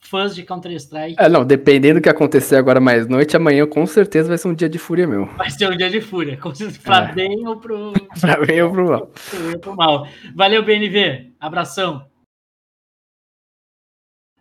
[0.00, 1.16] fãs de Counter-Strike.
[1.18, 4.54] É, não, dependendo do que acontecer agora mais noite, amanhã com certeza vai ser um
[4.54, 5.26] dia de fúria meu.
[5.36, 6.38] Vai ser um dia de fúria,
[6.82, 7.12] para É.
[7.12, 8.72] bem ou pro, pra mim ou
[9.60, 10.08] pro mal.
[10.34, 11.32] Valeu, BNV.
[11.38, 12.04] Abração.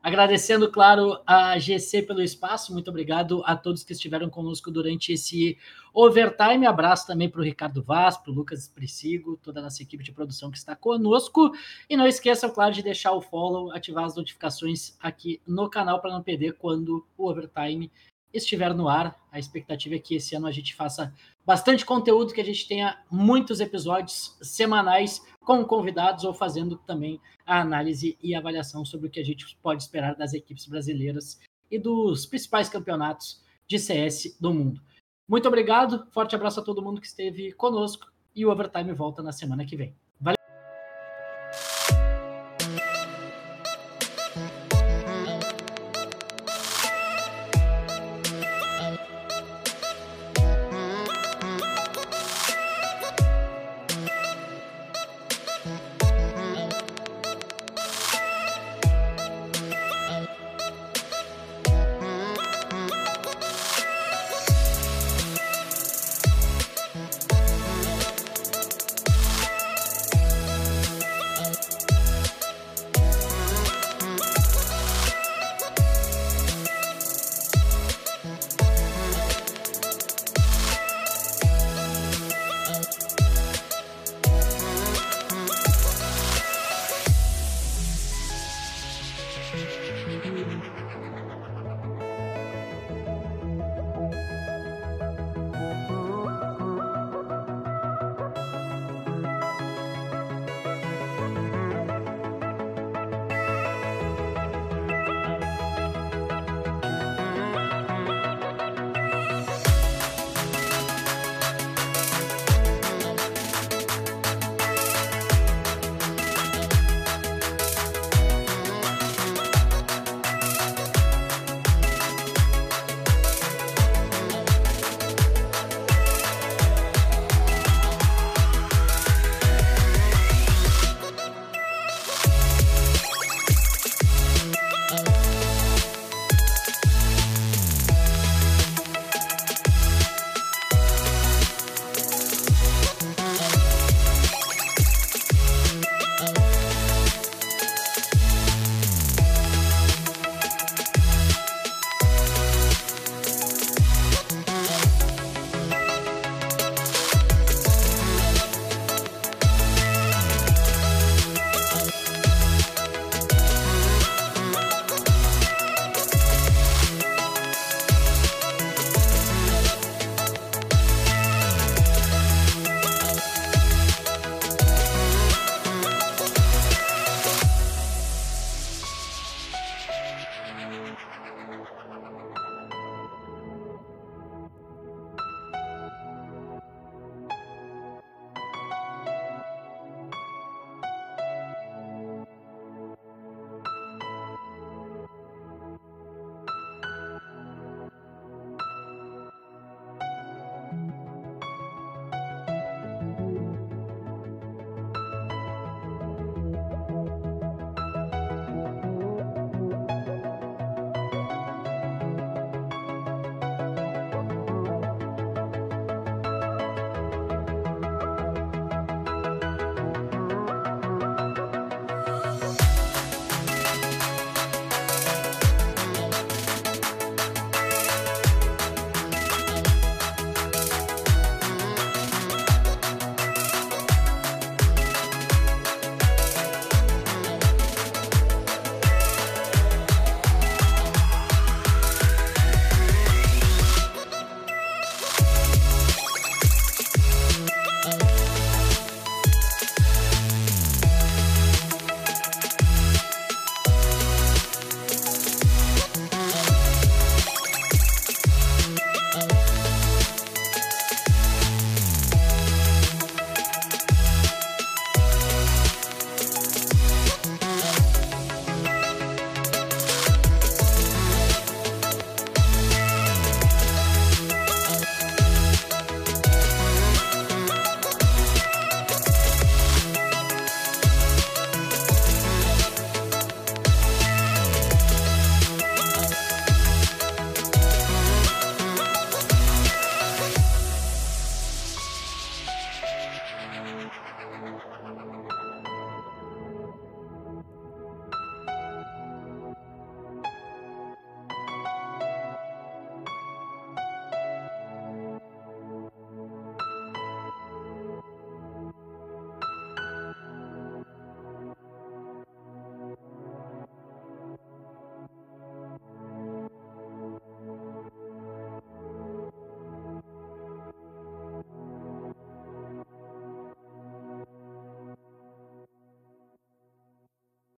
[0.01, 2.71] Agradecendo, claro, a GC pelo espaço.
[2.71, 5.57] Muito obrigado a todos que estiveram conosco durante esse
[5.93, 6.65] overtime.
[6.65, 10.11] Abraço também para o Ricardo Vaz, para o Lucas Espressigo, toda a nossa equipe de
[10.11, 11.51] produção que está conosco.
[11.89, 16.11] E não esqueçam, claro, de deixar o follow, ativar as notificações aqui no canal para
[16.11, 17.91] não perder quando o overtime
[18.37, 19.15] estiver no ar.
[19.31, 21.13] A expectativa é que esse ano a gente faça
[21.45, 27.61] bastante conteúdo, que a gente tenha muitos episódios semanais com convidados ou fazendo também a
[27.61, 32.25] análise e avaliação sobre o que a gente pode esperar das equipes brasileiras e dos
[32.25, 34.81] principais campeonatos de CS do mundo.
[35.27, 39.31] Muito obrigado, forte abraço a todo mundo que esteve conosco e o Overtime volta na
[39.31, 39.95] semana que vem.